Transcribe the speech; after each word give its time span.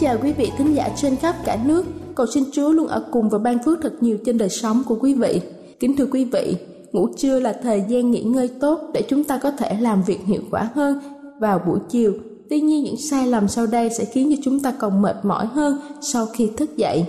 Chào 0.00 0.18
quý 0.22 0.32
vị 0.32 0.52
thính 0.58 0.74
giả 0.74 0.88
trên 0.96 1.16
khắp 1.16 1.36
cả 1.44 1.58
nước. 1.66 1.86
Cầu 2.14 2.26
xin 2.34 2.44
Chúa 2.52 2.68
luôn 2.68 2.86
ở 2.86 3.04
cùng 3.12 3.28
và 3.28 3.38
ban 3.38 3.58
phước 3.64 3.78
thật 3.82 3.92
nhiều 4.00 4.18
trên 4.24 4.38
đời 4.38 4.48
sống 4.48 4.82
của 4.86 4.96
quý 5.00 5.14
vị. 5.14 5.40
Kính 5.80 5.96
thưa 5.96 6.06
quý 6.12 6.24
vị, 6.24 6.56
ngủ 6.92 7.08
trưa 7.16 7.40
là 7.40 7.52
thời 7.62 7.84
gian 7.88 8.10
nghỉ 8.10 8.22
ngơi 8.22 8.48
tốt 8.60 8.80
để 8.94 9.02
chúng 9.08 9.24
ta 9.24 9.38
có 9.38 9.50
thể 9.50 9.76
làm 9.80 10.02
việc 10.02 10.18
hiệu 10.26 10.40
quả 10.50 10.70
hơn 10.74 11.00
vào 11.40 11.60
buổi 11.66 11.78
chiều. 11.88 12.12
Tuy 12.50 12.60
nhiên 12.60 12.84
những 12.84 12.96
sai 12.96 13.26
lầm 13.26 13.48
sau 13.48 13.66
đây 13.66 13.90
sẽ 13.90 14.04
khiến 14.04 14.30
cho 14.30 14.42
chúng 14.44 14.60
ta 14.60 14.72
còn 14.78 15.02
mệt 15.02 15.16
mỏi 15.22 15.46
hơn 15.46 15.78
sau 16.00 16.26
khi 16.26 16.50
thức 16.56 16.76
dậy. 16.76 17.06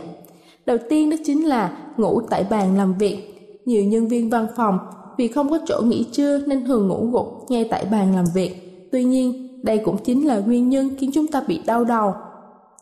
Đầu 0.66 0.78
tiên 0.90 1.10
đó 1.10 1.18
chính 1.26 1.48
là 1.48 1.78
ngủ 1.98 2.22
tại 2.30 2.46
bàn 2.50 2.78
làm 2.78 2.98
việc. 2.98 3.18
Nhiều 3.66 3.84
nhân 3.84 4.08
viên 4.08 4.30
văn 4.30 4.48
phòng 4.56 4.78
vì 5.18 5.28
không 5.28 5.50
có 5.50 5.60
chỗ 5.68 5.82
nghỉ 5.82 6.06
trưa 6.12 6.38
nên 6.38 6.66
thường 6.66 6.88
ngủ 6.88 7.10
gục 7.12 7.46
ngay 7.50 7.68
tại 7.72 7.86
bàn 7.92 8.16
làm 8.16 8.26
việc. 8.34 8.56
Tuy 8.92 9.04
nhiên, 9.04 9.48
đây 9.64 9.78
cũng 9.78 9.98
chính 10.04 10.28
là 10.28 10.40
nguyên 10.40 10.70
nhân 10.70 10.90
khiến 11.00 11.12
chúng 11.14 11.28
ta 11.28 11.42
bị 11.48 11.60
đau 11.66 11.84
đầu. 11.84 12.14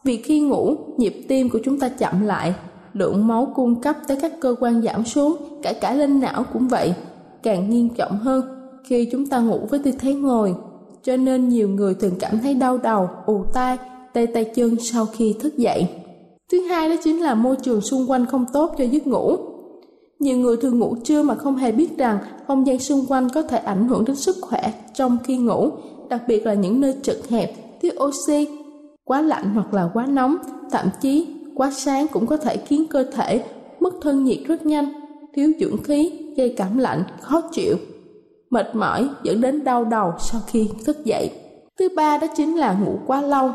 Vì 0.03 0.17
khi 0.17 0.39
ngủ, 0.39 0.75
nhịp 0.97 1.25
tim 1.27 1.49
của 1.49 1.59
chúng 1.63 1.79
ta 1.79 1.89
chậm 1.89 2.25
lại, 2.25 2.53
lượng 2.93 3.27
máu 3.27 3.51
cung 3.55 3.81
cấp 3.81 3.95
tới 4.07 4.17
các 4.21 4.31
cơ 4.41 4.55
quan 4.59 4.81
giảm 4.81 5.05
xuống, 5.05 5.37
cả 5.63 5.73
cả 5.81 5.93
lên 5.93 6.19
não 6.19 6.43
cũng 6.53 6.67
vậy. 6.67 6.93
Càng 7.43 7.69
nghiêm 7.69 7.89
trọng 7.89 8.17
hơn 8.17 8.41
khi 8.83 9.09
chúng 9.11 9.25
ta 9.25 9.39
ngủ 9.39 9.59
với 9.69 9.79
tư 9.79 9.91
thế 9.99 10.13
ngồi. 10.13 10.55
Cho 11.03 11.17
nên 11.17 11.49
nhiều 11.49 11.69
người 11.69 11.93
thường 11.93 12.13
cảm 12.19 12.39
thấy 12.39 12.53
đau 12.53 12.77
đầu, 12.77 13.09
ù 13.25 13.43
tai, 13.53 13.77
tê 14.13 14.25
tay 14.25 14.43
chân 14.55 14.75
sau 14.79 15.05
khi 15.05 15.35
thức 15.39 15.57
dậy. 15.57 15.87
Thứ 16.51 16.61
hai 16.61 16.89
đó 16.89 16.95
chính 17.03 17.21
là 17.21 17.35
môi 17.35 17.55
trường 17.55 17.81
xung 17.81 18.11
quanh 18.11 18.25
không 18.25 18.45
tốt 18.53 18.75
cho 18.77 18.83
giấc 18.83 19.07
ngủ. 19.07 19.37
Nhiều 20.19 20.37
người 20.37 20.57
thường 20.57 20.79
ngủ 20.79 20.95
trưa 21.03 21.23
mà 21.23 21.35
không 21.35 21.55
hề 21.55 21.71
biết 21.71 21.97
rằng 21.97 22.17
không 22.47 22.67
gian 22.67 22.79
xung 22.79 23.05
quanh 23.05 23.29
có 23.33 23.41
thể 23.41 23.57
ảnh 23.57 23.87
hưởng 23.87 24.05
đến 24.05 24.15
sức 24.15 24.35
khỏe 24.41 24.73
trong 24.93 25.17
khi 25.23 25.37
ngủ 25.37 25.71
đặc 26.09 26.21
biệt 26.27 26.45
là 26.45 26.53
những 26.53 26.81
nơi 26.81 26.95
chật 27.01 27.17
hẹp, 27.29 27.53
thiếu 27.81 27.91
oxy, 28.03 28.47
quá 29.09 29.21
lạnh 29.21 29.51
hoặc 29.53 29.73
là 29.73 29.89
quá 29.93 30.05
nóng, 30.05 30.37
thậm 30.71 30.89
chí 31.01 31.27
quá 31.55 31.71
sáng 31.71 32.07
cũng 32.07 32.27
có 32.27 32.37
thể 32.37 32.57
khiến 32.57 32.87
cơ 32.89 33.03
thể 33.03 33.43
mất 33.79 33.93
thân 34.01 34.23
nhiệt 34.23 34.39
rất 34.47 34.65
nhanh, 34.65 34.85
thiếu 35.33 35.51
dưỡng 35.59 35.83
khí, 35.83 36.11
gây 36.37 36.53
cảm 36.57 36.77
lạnh, 36.77 37.03
khó 37.21 37.41
chịu, 37.51 37.75
mệt 38.49 38.75
mỏi 38.75 39.09
dẫn 39.23 39.41
đến 39.41 39.63
đau 39.63 39.85
đầu 39.85 40.13
sau 40.19 40.41
khi 40.47 40.69
thức 40.85 41.05
dậy. 41.05 41.31
Thứ 41.79 41.89
ba 41.95 42.17
đó 42.17 42.27
chính 42.35 42.55
là 42.55 42.73
ngủ 42.73 42.99
quá 43.07 43.21
lâu. 43.21 43.51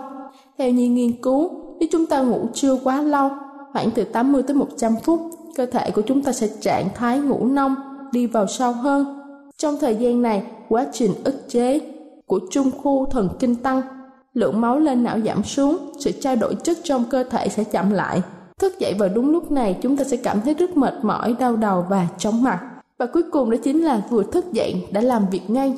Theo 0.58 0.70
như 0.70 0.88
nghiên 0.88 1.22
cứu, 1.22 1.50
nếu 1.80 1.88
chúng 1.92 2.06
ta 2.06 2.20
ngủ 2.20 2.46
chưa 2.54 2.78
quá 2.84 3.02
lâu, 3.02 3.30
khoảng 3.72 3.90
từ 3.90 4.04
80 4.04 4.42
tới 4.42 4.56
100 4.56 4.94
phút, 5.04 5.20
cơ 5.56 5.66
thể 5.66 5.90
của 5.90 6.02
chúng 6.02 6.22
ta 6.22 6.32
sẽ 6.32 6.48
trạng 6.60 6.88
thái 6.94 7.18
ngủ 7.18 7.46
nông, 7.46 7.74
đi 8.12 8.26
vào 8.26 8.46
sâu 8.46 8.72
hơn. 8.72 9.20
Trong 9.56 9.76
thời 9.80 9.96
gian 9.96 10.22
này, 10.22 10.46
quá 10.68 10.86
trình 10.92 11.10
ức 11.24 11.48
chế 11.48 11.80
của 12.26 12.40
trung 12.50 12.70
khu 12.82 13.06
thần 13.10 13.28
kinh 13.38 13.56
tăng, 13.56 13.82
lượng 14.34 14.60
máu 14.60 14.78
lên 14.78 15.02
não 15.02 15.20
giảm 15.20 15.44
xuống, 15.44 15.76
sự 15.98 16.12
trao 16.12 16.36
đổi 16.36 16.54
chất 16.54 16.78
trong 16.84 17.04
cơ 17.10 17.24
thể 17.24 17.48
sẽ 17.48 17.64
chậm 17.64 17.90
lại. 17.90 18.22
Thức 18.60 18.78
dậy 18.78 18.94
vào 18.98 19.08
đúng 19.14 19.30
lúc 19.30 19.50
này 19.50 19.78
chúng 19.82 19.96
ta 19.96 20.04
sẽ 20.04 20.16
cảm 20.16 20.40
thấy 20.40 20.54
rất 20.54 20.76
mệt 20.76 20.94
mỏi, 21.02 21.36
đau 21.38 21.56
đầu 21.56 21.86
và 21.88 22.08
chóng 22.18 22.42
mặt. 22.42 22.60
Và 22.98 23.06
cuối 23.06 23.22
cùng 23.32 23.50
đó 23.50 23.56
chính 23.62 23.84
là 23.84 24.02
vừa 24.10 24.22
thức 24.22 24.52
dậy 24.52 24.86
đã 24.90 25.00
làm 25.00 25.26
việc 25.30 25.50
ngay. 25.50 25.74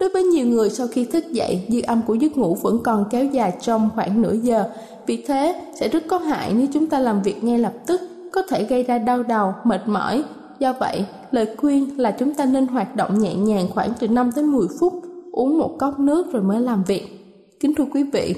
Đối 0.00 0.10
với 0.10 0.22
nhiều 0.22 0.46
người 0.46 0.70
sau 0.70 0.86
khi 0.86 1.04
thức 1.04 1.24
dậy, 1.32 1.66
dư 1.68 1.80
âm 1.86 2.02
của 2.02 2.14
giấc 2.14 2.36
ngủ 2.36 2.54
vẫn 2.54 2.78
còn 2.84 3.04
kéo 3.10 3.24
dài 3.24 3.52
trong 3.60 3.90
khoảng 3.94 4.22
nửa 4.22 4.34
giờ. 4.42 4.64
Vì 5.06 5.24
thế, 5.26 5.62
sẽ 5.74 5.88
rất 5.88 6.02
có 6.08 6.18
hại 6.18 6.52
nếu 6.52 6.66
chúng 6.72 6.86
ta 6.86 6.98
làm 6.98 7.22
việc 7.22 7.44
ngay 7.44 7.58
lập 7.58 7.72
tức, 7.86 8.00
có 8.32 8.42
thể 8.48 8.64
gây 8.64 8.82
ra 8.82 8.98
đau 8.98 9.22
đầu, 9.22 9.54
mệt 9.64 9.88
mỏi. 9.88 10.24
Do 10.58 10.72
vậy, 10.72 11.04
lời 11.30 11.48
khuyên 11.56 12.00
là 12.00 12.10
chúng 12.10 12.34
ta 12.34 12.44
nên 12.44 12.66
hoạt 12.66 12.96
động 12.96 13.18
nhẹ 13.18 13.34
nhàng 13.34 13.66
khoảng 13.70 13.92
từ 14.00 14.08
5 14.08 14.30
đến 14.36 14.46
10 14.46 14.66
phút 14.80 14.92
uống 15.32 15.58
một 15.58 15.76
cốc 15.78 16.00
nước 16.00 16.32
rồi 16.32 16.42
mới 16.42 16.60
làm 16.60 16.84
việc. 16.84 17.17
Kính 17.60 17.74
thưa 17.74 17.84
quý 17.92 18.02
vị, 18.12 18.34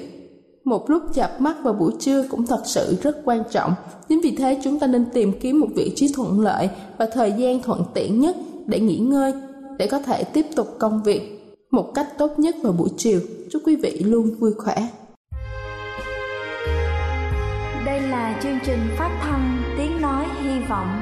một 0.63 0.89
lúc 0.89 1.03
chập 1.13 1.41
mắt 1.41 1.55
vào 1.63 1.73
buổi 1.73 1.91
trưa 1.99 2.27
cũng 2.29 2.45
thật 2.45 2.61
sự 2.65 2.97
rất 3.01 3.21
quan 3.25 3.43
trọng. 3.51 3.73
Chính 4.09 4.21
vì 4.21 4.35
thế 4.35 4.59
chúng 4.63 4.79
ta 4.79 4.87
nên 4.87 5.05
tìm 5.13 5.39
kiếm 5.39 5.59
một 5.59 5.67
vị 5.75 5.93
trí 5.95 6.13
thuận 6.15 6.39
lợi 6.39 6.69
và 6.97 7.05
thời 7.13 7.33
gian 7.37 7.61
thuận 7.61 7.83
tiện 7.93 8.19
nhất 8.21 8.35
để 8.65 8.79
nghỉ 8.79 8.97
ngơi, 8.97 9.33
để 9.77 9.87
có 9.87 9.99
thể 9.99 10.23
tiếp 10.23 10.45
tục 10.55 10.67
công 10.79 11.03
việc 11.03 11.21
một 11.71 11.91
cách 11.95 12.07
tốt 12.17 12.39
nhất 12.39 12.55
vào 12.63 12.73
buổi 12.73 12.89
chiều. 12.97 13.19
Chúc 13.51 13.61
quý 13.65 13.75
vị 13.75 14.01
luôn 14.05 14.35
vui 14.39 14.51
khỏe. 14.57 14.87
Đây 17.85 18.01
là 18.01 18.39
chương 18.43 18.59
trình 18.65 18.79
phát 18.97 19.19
thanh 19.21 19.63
Tiếng 19.77 20.01
Nói 20.01 20.25
Hy 20.41 20.59
Vọng 20.69 21.01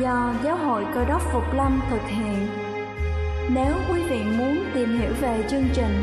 do 0.00 0.34
Giáo 0.44 0.56
hội 0.56 0.84
Cơ 0.94 1.04
đốc 1.04 1.22
Phục 1.32 1.44
Lâm 1.56 1.80
thực 1.90 2.02
hiện 2.08 2.46
nếu 3.54 3.74
quý 3.92 4.02
vị 4.10 4.18
muốn 4.38 4.64
tìm 4.74 4.98
hiểu 4.98 5.10
về 5.20 5.44
chương 5.50 5.64
trình 5.74 6.02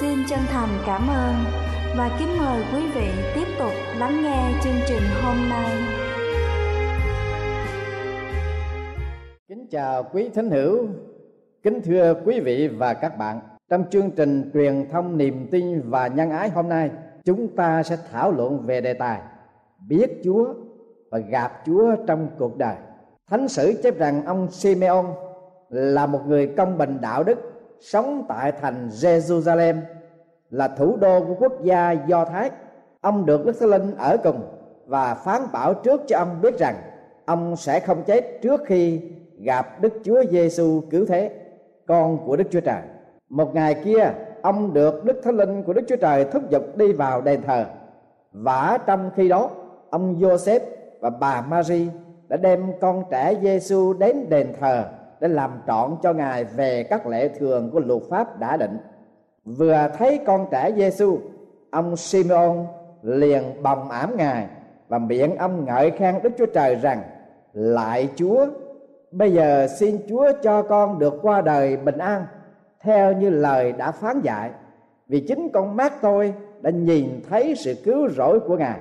xin 0.00 0.18
chân 0.28 0.38
thành 0.48 0.68
cảm 0.86 1.08
ơn 1.08 1.34
và 1.96 2.16
kính 2.18 2.28
mời 2.38 2.62
quý 2.74 2.80
vị 2.94 3.08
tiếp 3.34 3.46
tục 3.58 3.72
lắng 3.98 4.22
nghe 4.22 4.60
chương 4.62 4.80
trình 4.88 5.02
hôm 5.22 5.36
nay. 5.50 5.70
Kính 9.48 9.66
chào 9.70 10.02
quý 10.12 10.28
thính 10.28 10.50
hữu, 10.50 10.86
kính 11.62 11.80
thưa 11.84 12.14
quý 12.24 12.40
vị 12.40 12.68
và 12.68 12.94
các 12.94 13.18
bạn. 13.18 13.40
Trong 13.70 13.84
chương 13.90 14.10
trình 14.10 14.50
truyền 14.54 14.88
thông 14.92 15.18
niềm 15.18 15.48
tin 15.50 15.90
và 15.90 16.06
nhân 16.06 16.30
ái 16.30 16.48
hôm 16.48 16.68
nay, 16.68 16.90
chúng 17.24 17.56
ta 17.56 17.82
sẽ 17.82 17.96
thảo 18.12 18.32
luận 18.32 18.66
về 18.66 18.80
đề 18.80 18.94
tài 18.94 19.20
biết 19.88 20.20
chúa 20.24 20.54
và 21.10 21.18
gặp 21.18 21.52
chúa 21.66 21.96
trong 22.06 22.28
cuộc 22.38 22.58
đời. 22.58 22.76
Thánh 23.30 23.48
sử 23.48 23.72
chép 23.82 23.98
rằng 23.98 24.24
ông 24.24 24.50
Simeon 24.50 25.04
là 25.68 26.06
một 26.06 26.20
người 26.26 26.46
công 26.56 26.78
bình 26.78 26.98
đạo 27.00 27.24
đức 27.24 27.53
sống 27.84 28.24
tại 28.28 28.52
thành 28.52 28.88
Jerusalem 28.88 29.80
là 30.50 30.68
thủ 30.68 30.96
đô 30.96 31.20
của 31.20 31.34
quốc 31.38 31.62
gia 31.62 31.92
Do 31.92 32.24
Thái. 32.24 32.50
Ông 33.00 33.26
được 33.26 33.46
Đức 33.46 33.60
Thánh 33.60 33.68
Linh 33.68 33.96
ở 33.96 34.16
cùng 34.16 34.40
và 34.86 35.14
phán 35.14 35.42
bảo 35.52 35.74
trước 35.74 36.02
cho 36.06 36.18
ông 36.18 36.40
biết 36.42 36.58
rằng 36.58 36.74
ông 37.24 37.56
sẽ 37.56 37.80
không 37.80 38.02
chết 38.02 38.38
trước 38.42 38.60
khi 38.66 39.00
gặp 39.38 39.80
Đức 39.80 39.92
Chúa 40.04 40.24
Giêsu 40.30 40.80
cứu 40.90 41.06
thế, 41.06 41.30
con 41.86 42.18
của 42.26 42.36
Đức 42.36 42.44
Chúa 42.50 42.60
Trời. 42.60 42.82
Một 43.28 43.54
ngày 43.54 43.74
kia, 43.74 44.12
ông 44.42 44.74
được 44.74 45.04
Đức 45.04 45.20
Thánh 45.24 45.36
Linh 45.36 45.62
của 45.62 45.72
Đức 45.72 45.82
Chúa 45.88 45.96
Trời 45.96 46.24
thúc 46.24 46.50
giục 46.50 46.76
đi 46.76 46.92
vào 46.92 47.20
đền 47.20 47.42
thờ. 47.42 47.64
Và 48.32 48.78
trong 48.86 49.10
khi 49.16 49.28
đó, 49.28 49.50
ông 49.90 50.20
Joseph 50.20 50.60
và 51.00 51.10
bà 51.10 51.40
Mary 51.40 51.88
đã 52.28 52.36
đem 52.36 52.72
con 52.80 53.04
trẻ 53.10 53.34
Giêsu 53.42 53.92
đến 53.92 54.26
đền 54.28 54.52
thờ 54.60 54.84
để 55.20 55.28
làm 55.28 55.50
trọn 55.66 55.96
cho 56.02 56.12
ngài 56.12 56.44
về 56.44 56.82
các 56.82 57.06
lễ 57.06 57.28
thường 57.28 57.70
của 57.70 57.80
luật 57.80 58.02
pháp 58.10 58.38
đã 58.38 58.56
định. 58.56 58.78
Vừa 59.44 59.88
thấy 59.98 60.20
con 60.26 60.46
trẻ 60.50 60.72
Giêsu, 60.76 61.18
ông 61.70 61.96
Simeon 61.96 62.66
liền 63.02 63.62
bồng 63.62 63.90
ảm 63.90 64.16
ngài 64.16 64.46
và 64.88 64.98
miệng 64.98 65.36
ông 65.36 65.64
ngợi 65.64 65.90
khen 65.90 66.14
Đức 66.22 66.30
Chúa 66.38 66.46
Trời 66.46 66.74
rằng: 66.74 67.02
Lại 67.52 68.08
Chúa, 68.16 68.46
bây 69.10 69.32
giờ 69.32 69.66
xin 69.66 69.98
Chúa 70.08 70.32
cho 70.42 70.62
con 70.62 70.98
được 70.98 71.14
qua 71.22 71.40
đời 71.40 71.76
bình 71.76 71.98
an 71.98 72.26
theo 72.80 73.12
như 73.12 73.30
lời 73.30 73.72
đã 73.72 73.90
phán 73.90 74.20
dạy, 74.20 74.50
vì 75.08 75.20
chính 75.20 75.48
con 75.48 75.76
mắt 75.76 75.92
tôi 76.02 76.34
đã 76.60 76.70
nhìn 76.70 77.20
thấy 77.30 77.54
sự 77.56 77.74
cứu 77.84 78.08
rỗi 78.08 78.40
của 78.40 78.56
Ngài 78.56 78.78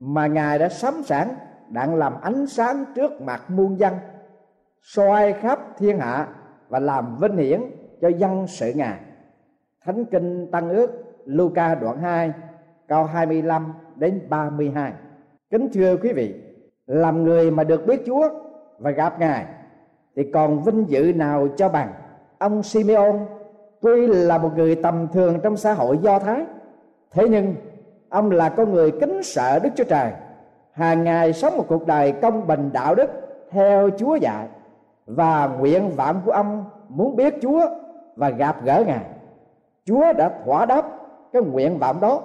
mà 0.00 0.26
Ngài 0.26 0.58
đã 0.58 0.68
sắm 0.68 1.02
sẵn 1.02 1.28
đặng 1.68 1.94
làm 1.94 2.20
ánh 2.20 2.46
sáng 2.46 2.84
trước 2.94 3.20
mặt 3.20 3.50
muôn 3.50 3.78
dân 3.78 3.94
soi 4.82 5.32
khắp 5.32 5.58
thiên 5.78 5.98
hạ 5.98 6.28
và 6.68 6.78
làm 6.78 7.16
vinh 7.20 7.36
hiển 7.36 7.60
cho 8.00 8.08
dân 8.08 8.46
sự 8.46 8.72
ngài. 8.74 9.00
Thánh 9.84 10.04
kinh 10.04 10.50
tăng 10.50 10.68
ước 10.68 10.90
Luca 11.24 11.74
đoạn 11.74 11.98
2 11.98 12.32
câu 12.88 13.04
25 13.04 13.72
đến 13.96 14.26
32 14.28 14.92
kính 15.50 15.68
thưa 15.74 15.96
quý 15.96 16.12
vị, 16.12 16.34
làm 16.86 17.24
người 17.24 17.50
mà 17.50 17.64
được 17.64 17.86
biết 17.86 18.02
Chúa 18.06 18.28
và 18.78 18.90
gặp 18.90 19.20
ngài, 19.20 19.46
thì 20.16 20.30
còn 20.32 20.62
vinh 20.62 20.84
dự 20.88 21.12
nào 21.16 21.48
cho 21.56 21.68
bằng? 21.68 21.92
Ông 22.38 22.62
Simeon, 22.62 23.18
tuy 23.80 24.06
là 24.06 24.38
một 24.38 24.50
người 24.56 24.74
tầm 24.74 25.08
thường 25.12 25.38
trong 25.42 25.56
xã 25.56 25.72
hội 25.72 25.98
do 26.02 26.18
thái, 26.18 26.44
thế 27.12 27.28
nhưng 27.28 27.54
ông 28.08 28.30
là 28.30 28.48
con 28.48 28.72
người 28.72 28.90
kính 28.90 29.22
sợ 29.22 29.58
đức 29.58 29.70
chúa 29.76 29.84
trời. 29.84 30.12
Hàng 30.72 31.04
ngày 31.04 31.32
sống 31.32 31.56
một 31.56 31.64
cuộc 31.68 31.86
đời 31.86 32.12
công 32.12 32.46
bình 32.46 32.70
đạo 32.72 32.94
đức 32.94 33.10
theo 33.50 33.90
chúa 33.98 34.16
dạy 34.16 34.48
và 35.16 35.50
nguyện 35.58 35.90
vọng 35.96 36.20
của 36.24 36.32
ông 36.32 36.64
muốn 36.88 37.16
biết 37.16 37.34
Chúa 37.42 37.60
và 38.16 38.30
gặp 38.30 38.64
gỡ 38.64 38.84
Ngài. 38.86 39.04
Chúa 39.84 40.12
đã 40.12 40.30
thỏa 40.44 40.66
đáp 40.66 40.86
cái 41.32 41.42
nguyện 41.42 41.78
vọng 41.78 42.00
đó 42.00 42.20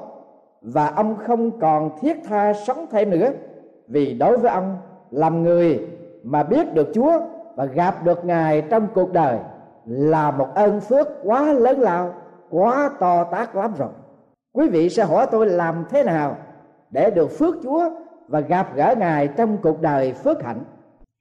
và 0.61 0.87
ông 0.87 1.15
không 1.27 1.59
còn 1.59 1.89
thiết 2.01 2.17
tha 2.25 2.53
sống 2.53 2.85
thêm 2.91 3.09
nữa 3.09 3.29
vì 3.87 4.13
đối 4.13 4.37
với 4.37 4.51
ông 4.51 4.77
làm 5.11 5.43
người 5.43 5.87
mà 6.23 6.43
biết 6.43 6.73
được 6.73 6.87
Chúa 6.93 7.19
và 7.55 7.65
gặp 7.65 8.03
được 8.03 8.25
Ngài 8.25 8.61
trong 8.61 8.87
cuộc 8.95 9.13
đời 9.13 9.37
là 9.85 10.31
một 10.31 10.47
ơn 10.55 10.79
phước 10.79 11.07
quá 11.23 11.53
lớn 11.53 11.79
lao, 11.79 12.13
quá 12.49 12.89
to 12.99 13.23
tát 13.23 13.55
lắm 13.55 13.73
rồi. 13.77 13.89
Quý 14.53 14.69
vị 14.69 14.89
sẽ 14.89 15.03
hỏi 15.03 15.27
tôi 15.31 15.47
làm 15.47 15.85
thế 15.89 16.03
nào 16.03 16.35
để 16.89 17.09
được 17.09 17.27
phước 17.27 17.55
Chúa 17.63 17.89
và 18.27 18.39
gặp 18.39 18.75
gỡ 18.75 18.95
Ngài 18.97 19.27
trong 19.27 19.57
cuộc 19.61 19.81
đời 19.81 20.13
phước 20.13 20.43
hạnh. 20.43 20.59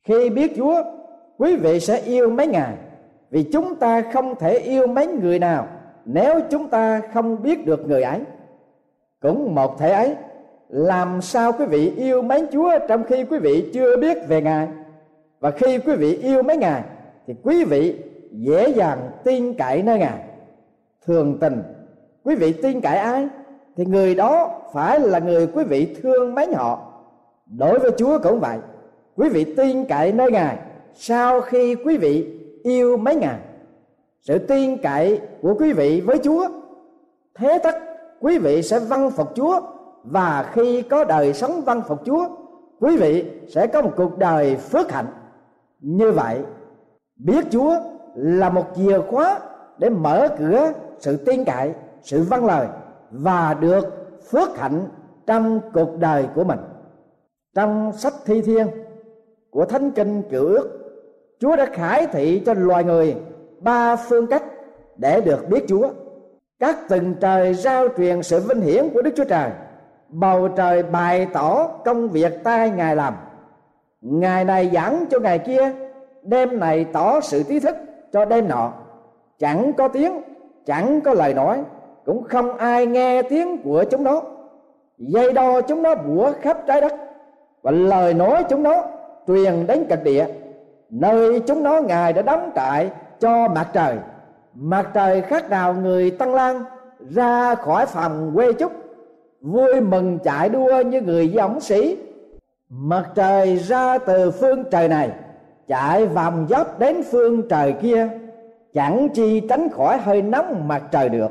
Khi 0.06 0.30
biết 0.30 0.52
Chúa 0.56 0.82
quý 1.38 1.56
vị 1.56 1.80
sẽ 1.80 2.00
yêu 2.00 2.30
mấy 2.30 2.46
ngài, 2.46 2.74
vì 3.30 3.42
chúng 3.42 3.74
ta 3.74 4.02
không 4.12 4.34
thể 4.34 4.58
yêu 4.58 4.86
mấy 4.86 5.06
người 5.06 5.38
nào 5.38 5.66
nếu 6.04 6.40
chúng 6.50 6.68
ta 6.68 7.00
không 7.12 7.42
biết 7.42 7.66
được 7.66 7.88
người 7.88 8.02
ấy. 8.02 8.20
Cũng 9.20 9.54
một 9.54 9.78
thể 9.78 9.90
ấy, 9.90 10.14
làm 10.68 11.20
sao 11.22 11.52
quý 11.52 11.66
vị 11.66 11.92
yêu 11.96 12.22
mến 12.22 12.46
Chúa 12.52 12.78
trong 12.88 13.04
khi 13.04 13.24
quý 13.24 13.38
vị 13.38 13.70
chưa 13.74 13.96
biết 13.96 14.18
về 14.28 14.42
Ngài? 14.42 14.68
Và 15.40 15.50
khi 15.50 15.78
quý 15.78 15.96
vị 15.96 16.16
yêu 16.16 16.42
mấy 16.42 16.56
Ngài, 16.56 16.82
thì 17.26 17.34
quý 17.42 17.64
vị 17.64 18.02
dễ 18.32 18.68
dàng 18.68 19.10
tin 19.24 19.54
cậy 19.54 19.82
nơi 19.82 19.98
Ngài. 19.98 20.18
Thường 21.06 21.38
tình, 21.40 21.62
quý 22.24 22.34
vị 22.34 22.52
tin 22.52 22.80
cậy 22.80 22.96
ai? 22.96 23.28
Thì 23.76 23.84
người 23.84 24.14
đó 24.14 24.60
phải 24.72 25.00
là 25.00 25.18
người 25.18 25.46
quý 25.46 25.64
vị 25.64 25.96
thương 26.02 26.34
mến 26.34 26.52
họ. 26.52 26.92
Đối 27.46 27.78
với 27.78 27.90
Chúa 27.96 28.18
cũng 28.18 28.40
vậy, 28.40 28.58
quý 29.16 29.28
vị 29.28 29.54
tin 29.56 29.84
cậy 29.84 30.12
nơi 30.12 30.30
Ngài 30.30 30.58
sau 30.94 31.40
khi 31.40 31.74
quý 31.74 31.96
vị 31.96 32.40
yêu 32.62 32.96
mấy 32.96 33.16
ngàn, 33.16 33.40
sự 34.20 34.38
tin 34.38 34.76
cậy 34.82 35.20
của 35.42 35.54
quý 35.58 35.72
vị 35.72 36.00
với 36.06 36.18
chúa, 36.18 36.48
thế 37.34 37.58
tất 37.62 37.74
quý 38.20 38.38
vị 38.38 38.62
sẽ 38.62 38.78
văn 38.78 39.10
phục 39.10 39.28
chúa. 39.34 39.60
Và 40.04 40.50
khi 40.52 40.82
có 40.82 41.04
đời 41.04 41.32
sống 41.32 41.60
văn 41.64 41.82
phục 41.88 41.98
chúa, 42.04 42.28
quý 42.80 42.96
vị 42.96 43.24
sẽ 43.48 43.66
có 43.66 43.82
một 43.82 43.90
cuộc 43.96 44.18
đời 44.18 44.56
phước 44.56 44.92
hạnh. 44.92 45.06
Như 45.80 46.12
vậy, 46.12 46.38
biết 47.16 47.44
chúa 47.50 47.76
là 48.14 48.50
một 48.50 48.64
chìa 48.76 48.98
khóa 48.98 49.40
để 49.78 49.90
mở 49.90 50.28
cửa 50.38 50.72
sự 50.98 51.16
tin 51.16 51.44
cậy, 51.44 51.72
sự 52.02 52.22
văn 52.22 52.44
lời 52.44 52.68
và 53.10 53.54
được 53.54 53.84
phước 54.30 54.58
hạnh 54.58 54.88
trong 55.26 55.60
cuộc 55.74 55.98
đời 55.98 56.26
của 56.34 56.44
mình. 56.44 56.58
Trong 57.54 57.92
sách 57.92 58.14
thi 58.24 58.42
thiên 58.42 58.66
của 59.50 59.64
thánh 59.64 59.90
kinh 59.90 60.22
cựu 60.30 60.46
ước 60.46 60.83
Chúa 61.44 61.56
đã 61.56 61.66
khải 61.66 62.06
thị 62.06 62.42
cho 62.46 62.54
loài 62.54 62.84
người 62.84 63.16
ba 63.60 63.96
phương 63.96 64.26
cách 64.26 64.42
để 64.96 65.20
được 65.20 65.48
biết 65.48 65.64
Chúa. 65.68 65.88
Các 66.58 66.76
tầng 66.88 67.14
trời 67.20 67.54
giao 67.54 67.88
truyền 67.96 68.22
sự 68.22 68.40
vinh 68.40 68.60
hiển 68.60 68.88
của 68.94 69.02
Đức 69.02 69.10
Chúa 69.16 69.24
Trời. 69.24 69.50
Bầu 70.08 70.48
trời 70.48 70.82
bày 70.82 71.26
tỏ 71.32 71.66
công 71.66 72.08
việc 72.08 72.44
tay 72.44 72.70
Ngài 72.70 72.96
làm. 72.96 73.14
Ngày 74.00 74.44
này 74.44 74.70
giảng 74.74 75.04
cho 75.10 75.18
ngày 75.18 75.38
kia, 75.38 75.72
đêm 76.22 76.60
này 76.60 76.86
tỏ 76.92 77.20
sự 77.20 77.42
trí 77.42 77.60
thức 77.60 77.76
cho 78.12 78.24
đêm 78.24 78.48
nọ. 78.48 78.72
Chẳng 79.38 79.72
có 79.72 79.88
tiếng, 79.88 80.20
chẳng 80.66 81.00
có 81.00 81.14
lời 81.14 81.34
nói, 81.34 81.62
cũng 82.04 82.24
không 82.24 82.56
ai 82.56 82.86
nghe 82.86 83.22
tiếng 83.22 83.62
của 83.62 83.84
chúng 83.90 84.04
nó. 84.04 84.22
Dây 84.98 85.32
đo 85.32 85.60
chúng 85.60 85.82
nó 85.82 85.94
bủa 85.94 86.32
khắp 86.40 86.58
trái 86.66 86.80
đất 86.80 86.92
và 87.62 87.70
lời 87.70 88.14
nói 88.14 88.44
chúng 88.48 88.62
nó 88.62 88.84
truyền 89.26 89.66
đến 89.66 89.86
cực 89.88 90.02
địa 90.04 90.26
nơi 90.94 91.40
chúng 91.40 91.62
nó 91.62 91.80
ngài 91.80 92.12
đã 92.12 92.22
đóng 92.22 92.50
trại 92.54 92.90
cho 93.20 93.48
mặt 93.48 93.68
trời. 93.72 93.96
Mặt 94.54 94.90
trời 94.94 95.20
khác 95.20 95.50
nào 95.50 95.74
người 95.74 96.10
tăng 96.10 96.34
lan 96.34 96.64
ra 97.10 97.54
khỏi 97.54 97.86
phòng 97.86 98.32
quê 98.34 98.52
chúc, 98.52 98.72
vui 99.40 99.80
mừng 99.80 100.18
chạy 100.18 100.48
đua 100.48 100.82
như 100.82 101.00
người 101.00 101.32
dõng 101.36 101.60
sĩ. 101.60 101.96
Mặt 102.68 103.04
trời 103.14 103.56
ra 103.56 103.98
từ 103.98 104.30
phương 104.30 104.64
trời 104.70 104.88
này, 104.88 105.10
chạy 105.68 106.06
vòng 106.06 106.46
dốc 106.48 106.78
đến 106.78 107.02
phương 107.10 107.48
trời 107.48 107.72
kia, 107.72 108.08
chẳng 108.74 109.08
chi 109.14 109.40
tránh 109.48 109.68
khỏi 109.68 109.98
hơi 109.98 110.22
nóng 110.22 110.68
mặt 110.68 110.82
trời 110.90 111.08
được. 111.08 111.30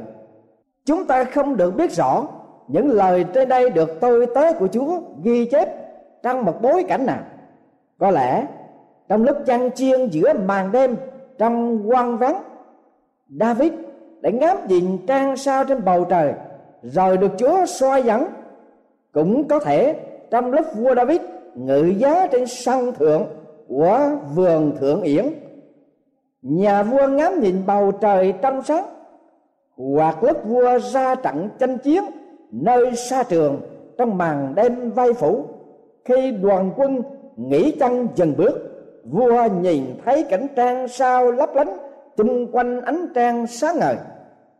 Chúng 0.85 1.05
ta 1.05 1.23
không 1.23 1.57
được 1.57 1.75
biết 1.75 1.91
rõ 1.91 2.27
những 2.67 2.91
lời 2.91 3.25
trên 3.33 3.49
đây 3.49 3.69
được 3.69 3.89
tôi 4.01 4.27
tớ 4.35 4.53
của 4.53 4.67
chúa 4.67 4.99
ghi 5.23 5.45
chép 5.45 5.69
trong 6.23 6.45
một 6.45 6.61
bối 6.61 6.85
cảnh 6.87 7.05
nào. 7.05 7.19
Có 7.99 8.11
lẽ 8.11 8.45
trong 9.09 9.23
lúc 9.23 9.37
chăn 9.45 9.71
chiên 9.71 10.09
giữa 10.09 10.33
màn 10.33 10.71
đêm, 10.71 10.95
trong 11.37 11.83
quang 11.89 12.17
vắng, 12.17 12.43
David 13.39 13.71
đã 14.21 14.29
ngắm 14.29 14.57
nhìn 14.67 14.97
trang 15.07 15.37
sao 15.37 15.63
trên 15.63 15.85
bầu 15.85 16.05
trời, 16.09 16.33
rồi 16.83 17.17
được 17.17 17.31
Chúa 17.37 17.65
soi 17.65 18.03
dẫn. 18.03 18.25
Cũng 19.11 19.47
có 19.47 19.59
thể 19.59 19.95
trong 20.31 20.51
lúc 20.51 20.65
vua 20.75 20.95
David 20.95 21.21
ngự 21.55 21.93
giá 21.97 22.27
trên 22.27 22.47
sân 22.47 22.93
thượng 22.93 23.27
của 23.67 23.99
vườn 24.35 24.75
thượng 24.79 25.01
yển, 25.01 25.25
nhà 26.41 26.83
vua 26.83 27.07
ngắm 27.07 27.39
nhìn 27.39 27.65
bầu 27.65 27.91
trời 27.91 28.33
trong 28.41 28.63
sáng, 28.63 28.85
hoặc 29.77 30.23
lúc 30.23 30.37
vua 30.45 30.79
ra 30.79 31.15
trận 31.15 31.49
tranh 31.59 31.77
chiến 31.77 32.03
nơi 32.51 32.95
xa 32.95 33.23
trường 33.23 33.61
trong 33.97 34.17
màn 34.17 34.55
đêm 34.55 34.91
vây 34.91 35.13
phủ, 35.13 35.45
khi 36.05 36.31
đoàn 36.31 36.71
quân 36.77 37.01
nghỉ 37.37 37.71
chân 37.71 38.07
dừng 38.15 38.33
bước 38.37 38.72
vua 39.03 39.47
nhìn 39.61 39.83
thấy 40.05 40.23
cảnh 40.23 40.47
trang 40.55 40.87
sao 40.87 41.31
lấp 41.31 41.49
lánh, 41.55 41.77
chung 42.17 42.51
quanh 42.51 42.81
ánh 42.81 43.07
trăng 43.15 43.47
sáng 43.47 43.79
ngời. 43.79 43.95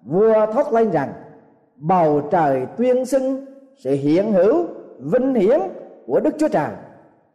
Vua 0.06 0.46
thốt 0.54 0.74
lên 0.74 0.92
rằng, 0.92 1.14
bầu 1.76 2.22
trời 2.32 2.66
tuyên 2.78 3.06
xưng 3.06 3.46
sự 3.78 3.92
hiện 3.92 4.32
hữu 4.32 4.66
vinh 5.00 5.34
hiển 5.34 5.60
của 6.08 6.20
đức 6.20 6.36
chúa 6.38 6.48
trời. 6.48 6.72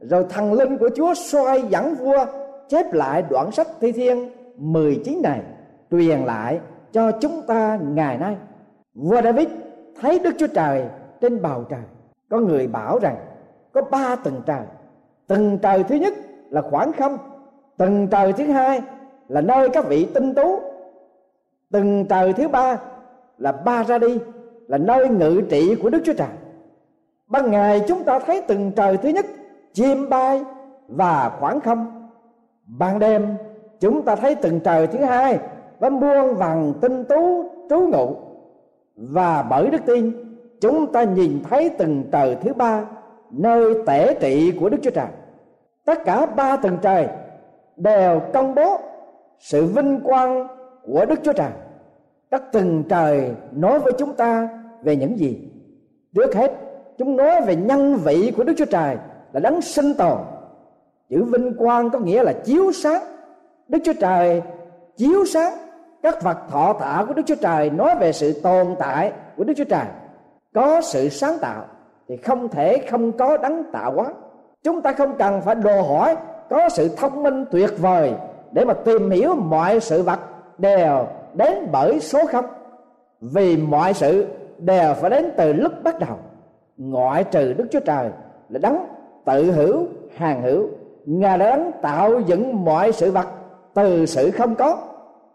Rồi 0.01 0.25
thần 0.29 0.53
linh 0.53 0.79
của 0.79 0.91
chúa 0.97 1.15
soi 1.15 1.63
dẫn 1.69 1.95
vua 1.95 2.27
chép 2.69 2.93
lại 2.93 3.23
đoạn 3.31 3.53
sách 3.53 3.69
thi 3.81 3.93
thiên 3.93 4.31
19 4.57 5.23
này, 5.23 5.41
truyền 5.91 6.19
lại 6.19 6.61
cho 6.93 7.13
chúng 7.21 7.43
ta 7.47 7.79
ngày 7.83 8.19
nay. 8.19 8.37
Vua 8.95 9.23
david 9.23 9.49
thấy 10.01 10.19
đức 10.19 10.35
chúa 10.39 10.47
trời 10.47 10.85
trên 11.21 11.43
bầu 11.43 11.65
trời. 11.71 11.81
Có 12.31 12.39
người 12.39 12.67
bảo 12.67 12.99
rằng, 12.99 13.17
có 13.73 13.83
ba 13.83 14.17
tầng 14.17 14.43
trời. 14.47 14.63
Tầng 15.27 15.59
trời 15.63 15.85
thứ 15.85 15.95
nhất 15.95 16.15
là 16.51 16.63
khoảng 16.63 16.93
không. 16.93 17.19
Tầng 17.77 18.09
trời 18.11 18.33
thứ 18.33 18.45
hai 18.45 18.81
là 19.29 19.41
nơi 19.41 19.69
các 19.69 19.89
vị 19.89 20.09
tinh 20.15 20.35
tú. 20.35 20.61
Tầng 21.73 22.07
trời 22.09 22.33
thứ 22.33 22.49
ba 22.49 22.79
là 23.39 23.53
ba 23.53 23.85
ra 23.85 23.99
đi, 23.99 24.19
là 24.67 24.79
nơi 24.79 25.09
ngự 25.09 25.41
trị 25.51 25.75
của 25.83 25.91
đức 25.91 26.01
chúa 26.05 26.15
trời. 26.15 26.29
Ban 27.27 27.51
ngày 27.51 27.83
chúng 27.89 28.05
ta 28.05 28.19
thấy 28.19 28.43
từng 28.49 28.73
trời 28.77 28.97
thứ 28.97 29.09
nhất, 29.09 29.27
chim 29.73 30.09
bay 30.09 30.43
và 30.89 31.37
khoảng 31.41 31.61
không. 31.61 32.09
Ban 32.67 32.99
đêm 32.99 33.37
chúng 33.81 34.03
ta 34.03 34.17
thấy 34.17 34.35
từng 34.35 34.61
trời 34.61 34.87
thứ 34.87 34.99
hai 35.05 35.39
với 35.79 35.91
muôn 35.91 36.35
vàng 36.35 36.73
tinh 36.81 37.05
tú, 37.05 37.45
trú 37.71 37.81
ngụ. 37.81 38.17
Và 38.97 39.43
bởi 39.43 39.71
đức 39.71 39.81
tin, 39.87 40.13
chúng 40.61 40.93
ta 40.93 41.03
nhìn 41.03 41.43
thấy 41.51 41.71
từng 41.79 42.05
trời 42.13 42.37
thứ 42.41 42.53
ba, 42.53 42.85
nơi 43.31 43.75
tể 43.87 44.15
trị 44.21 44.53
của 44.61 44.69
đức 44.69 44.79
chúa 44.83 44.91
trời 44.91 45.07
tất 45.89 46.05
cả 46.05 46.27
ba 46.27 46.57
tầng 46.57 46.79
trời 46.83 47.09
đều 47.77 48.21
công 48.33 48.55
bố 48.55 48.81
sự 49.39 49.67
vinh 49.67 50.01
quang 50.05 50.49
của 50.87 51.05
đức 51.05 51.21
chúa 51.23 51.33
trời. 51.33 51.51
Các 52.31 52.53
tầng 52.53 52.85
trời 52.89 53.31
nói 53.53 53.79
với 53.79 53.93
chúng 53.99 54.15
ta 54.15 54.49
về 54.83 54.97
những 54.97 55.19
gì? 55.19 55.51
Trước 56.15 56.35
hết, 56.35 56.53
chúng 56.99 57.17
nói 57.17 57.41
về 57.41 57.57
nhân 57.57 57.97
vị 57.97 58.33
của 58.37 58.45
đức 58.45 58.53
chúa 58.57 58.65
trời 58.65 58.97
là 59.33 59.41
đấng 59.41 59.61
sinh 59.61 59.95
tồn. 59.95 60.19
Chữ 61.11 61.25
vinh 61.25 61.55
quang 61.59 61.91
có 61.91 61.99
nghĩa 61.99 62.23
là 62.23 62.33
chiếu 62.33 62.73
sáng. 62.73 63.03
Đức 63.69 63.79
chúa 63.85 63.95
trời 64.01 64.43
chiếu 64.97 65.25
sáng 65.25 65.53
các 66.03 66.23
vật 66.23 66.39
thọ 66.51 66.73
tạ 66.73 67.05
của 67.09 67.15
đức 67.15 67.23
chúa 67.27 67.35
trời, 67.41 67.71
nói 67.71 67.95
về 68.01 68.13
sự 68.13 68.41
tồn 68.43 68.75
tại 68.79 69.13
của 69.37 69.45
đức 69.45 69.55
chúa 69.57 69.65
trời. 69.65 69.87
Có 70.55 70.81
sự 70.81 71.09
sáng 71.09 71.39
tạo 71.41 71.65
thì 72.09 72.17
không 72.17 72.49
thể 72.49 72.79
không 72.91 73.13
có 73.13 73.37
đấng 73.37 73.73
tạo 73.73 73.93
hóa 73.93 74.07
chúng 74.65 74.83
ta 74.83 74.93
không 74.93 75.15
cần 75.19 75.41
phải 75.41 75.55
đồ 75.55 75.83
hỏi, 75.83 76.17
có 76.51 76.69
sự 76.69 76.89
thông 76.97 77.23
minh 77.23 77.45
tuyệt 77.51 77.71
vời 77.79 78.13
để 78.53 78.65
mà 78.65 78.75
tìm 78.75 79.11
hiểu 79.11 79.35
mọi 79.35 79.81
sự 79.81 80.03
vật 80.03 80.19
đều 80.59 81.07
đến 81.35 81.69
bởi 81.73 82.01
số 82.01 82.27
không. 82.27 82.45
Vì 83.21 83.57
mọi 83.57 83.95
sự 83.95 84.27
đều 84.59 84.95
phải 84.95 85.11
đến 85.11 85.31
từ 85.37 85.53
lúc 85.53 85.73
bắt 85.85 85.99
đầu. 85.99 86.17
Ngoại 86.77 87.25
trừ 87.25 87.53
đức 87.53 87.67
chúa 87.71 87.81
trời 87.81 88.11
là 88.49 88.59
đấng 88.59 88.79
tự 89.25 89.53
hữu, 89.53 89.87
hàng 90.17 90.43
hữu. 90.43 90.67
Ngài 91.07 91.39
đã 91.39 91.57
đấng 91.57 91.71
tạo 91.83 92.21
dựng 92.21 92.65
mọi 92.65 92.93
sự 92.93 93.11
vật 93.11 93.27
từ 93.75 94.07
sự 94.07 94.31
không 94.31 94.55
có. 94.55 94.79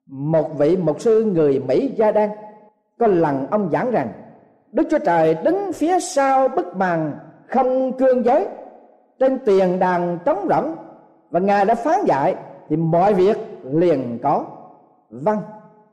Một 0.06 0.58
vị 0.58 0.78
mục 0.78 1.02
sư 1.02 1.24
người 1.24 1.64
mỹ 1.68 1.92
gia 1.96 2.12
đan 2.12 2.30
có 3.00 3.08
lần 3.08 3.48
ông 3.52 3.70
giảng 3.72 3.92
rằng, 3.92 4.08
đức 4.72 4.84
chúa 4.92 5.00
trời 5.00 5.34
đứng 5.34 5.74
phía 5.74 6.00
sau 6.00 6.48
bức 6.48 6.76
màn 6.76 7.12
không 7.48 7.94
cương 7.94 8.26
giới 8.26 8.48
trên 9.24 9.40
tiền 9.46 9.80
đàn 9.80 10.20
trống 10.26 10.48
rỗng, 10.50 10.76
và 11.32 11.40
ngài 11.40 11.66
đã 11.66 11.76
phán 11.76 12.06
dạy, 12.06 12.36
thì 12.70 12.76
mọi 12.76 13.14
việc 13.14 13.38
liền 13.64 14.20
có 14.24 14.46
vâng 15.10 15.40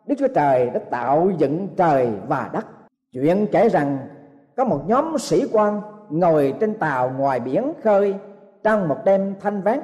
đức 0.06 0.14
chúa 0.18 0.28
trời 0.34 0.70
đã 0.70 0.80
tạo 0.90 1.30
dựng 1.38 1.68
trời 1.76 2.08
và 2.28 2.50
đất. 2.52 2.66
Chuyện 3.12 3.46
kể 3.52 3.68
rằng, 3.68 3.98
có 4.56 4.64
một 4.64 4.82
nhóm 4.86 5.18
sĩ 5.18 5.46
quan 5.52 5.80
ngồi 6.08 6.54
trên 6.60 6.78
tàu 6.78 7.10
ngoài 7.10 7.40
biển 7.40 7.72
khơi 7.82 8.14
trong 8.62 8.88
một 8.88 8.96
đêm 9.04 9.34
thanh 9.40 9.62
vắng. 9.62 9.80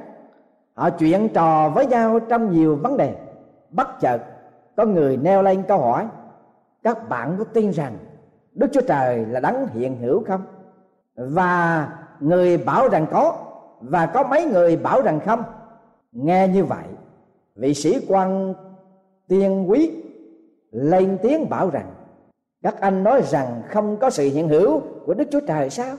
Họ 0.74 0.90
chuyện 0.90 1.28
trò 1.28 1.68
với 1.68 1.86
nhau 1.86 2.18
trong 2.18 2.50
nhiều 2.50 2.76
vấn 2.76 2.96
đề. 2.96 3.14
Bất 3.70 4.00
chợt, 4.00 4.22
có 4.76 4.84
người 4.84 5.16
neo 5.16 5.42
lên 5.42 5.62
câu 5.68 5.78
hỏi, 5.78 6.06
các 6.82 7.08
bạn 7.08 7.34
có 7.38 7.44
tin 7.44 7.70
rằng 7.70 7.96
đức 8.54 8.66
chúa 8.72 8.80
trời 8.88 9.26
là 9.26 9.40
đấng 9.40 9.66
hiện 9.66 9.96
hữu 10.00 10.24
không? 10.24 10.42
Và 11.16 11.88
người 12.20 12.58
bảo 12.58 12.88
rằng 12.88 13.06
có, 13.11 13.37
và 13.80 14.06
có 14.06 14.23
mấy 14.23 14.44
người 14.44 14.76
bảo 14.76 15.02
rằng 15.02 15.20
không? 15.20 15.42
Nghe 16.12 16.49
như 16.49 16.64
vậy, 16.64 16.85
vị 17.56 17.75
sĩ 17.75 18.06
quan 18.08 18.54
tiên 19.28 19.70
quý 19.70 19.92
lên 20.70 21.18
tiếng 21.23 21.49
bảo 21.49 21.70
rằng, 21.70 21.90
các 22.62 22.80
anh 22.80 23.02
nói 23.02 23.23
rằng 23.23 23.62
không 23.68 23.96
có 23.96 24.11
sự 24.11 24.25
hiện 24.25 24.49
hữu 24.49 24.80
của 25.06 25.14
đức 25.14 25.25
chúa 25.30 25.40
trời 25.40 25.70
sao? 25.70 25.96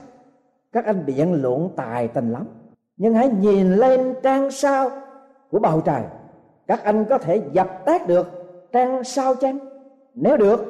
Các 0.72 0.84
anh 0.84 1.06
biện 1.06 1.42
luận 1.42 1.70
tài 1.76 2.08
tình 2.08 2.32
lắm, 2.32 2.46
nhưng 2.96 3.14
hãy 3.14 3.28
nhìn 3.28 3.74
lên 3.74 4.14
trang 4.22 4.50
sao 4.50 4.90
của 5.50 5.58
bầu 5.58 5.80
trời. 5.80 6.02
Các 6.66 6.84
anh 6.84 7.04
có 7.04 7.18
thể 7.18 7.42
dập 7.52 7.84
tắt 7.84 8.06
được 8.06 8.26
trang 8.72 9.04
sao 9.04 9.34
chăng? 9.34 9.58
Nếu 10.14 10.36
được, 10.36 10.64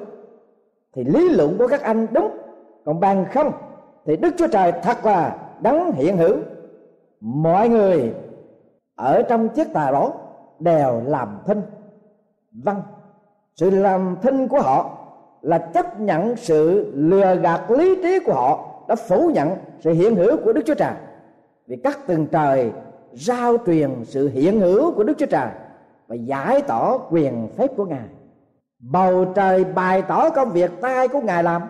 thì 0.94 1.04
lý 1.04 1.28
luận 1.28 1.58
của 1.58 1.68
các 1.68 1.82
anh 1.82 2.06
đúng, 2.12 2.30
còn 2.84 3.00
bằng 3.00 3.26
không 3.32 3.52
thì 4.08 4.16
đức 4.16 4.34
chúa 4.38 4.48
trời 4.48 4.72
thật 4.82 5.06
là 5.06 5.36
đấng 5.60 5.92
hiện 5.92 6.16
hữu. 6.16 6.36
Mọi 7.20 7.68
người 7.68 8.14
ở 8.94 9.22
trong 9.22 9.48
chiếc 9.48 9.72
tà 9.72 9.90
đó 9.90 10.12
đều 10.58 11.02
làm 11.06 11.38
thinh. 11.46 11.62
Vâng 12.64 12.82
sự 13.54 13.70
làm 13.70 14.16
thinh 14.22 14.48
của 14.48 14.60
họ 14.60 14.98
là 15.42 15.58
chấp 15.58 16.00
nhận 16.00 16.36
sự 16.36 16.92
lừa 16.94 17.34
gạt 17.34 17.70
lý 17.70 18.02
trí 18.02 18.18
của 18.26 18.32
họ, 18.32 18.84
đã 18.88 18.94
phủ 18.94 19.30
nhận 19.34 19.56
sự 19.80 19.92
hiện 19.92 20.16
hữu 20.16 20.36
của 20.44 20.52
đức 20.52 20.62
chúa 20.66 20.74
trời. 20.74 20.92
Vì 21.66 21.76
các 21.76 21.98
tầng 22.06 22.26
trời 22.26 22.72
giao 23.12 23.56
truyền 23.66 24.04
sự 24.04 24.28
hiện 24.28 24.60
hữu 24.60 24.92
của 24.92 25.04
đức 25.04 25.14
chúa 25.18 25.26
trời 25.26 25.48
và 26.06 26.14
giải 26.14 26.62
tỏ 26.62 26.98
quyền 27.10 27.48
phép 27.56 27.70
của 27.76 27.84
ngài. 27.84 28.08
Bầu 28.78 29.24
trời 29.24 29.64
bày 29.64 30.02
tỏ 30.02 30.30
công 30.30 30.50
việc 30.50 30.70
tay 30.80 31.08
của 31.08 31.20
ngài 31.20 31.42
làm, 31.42 31.62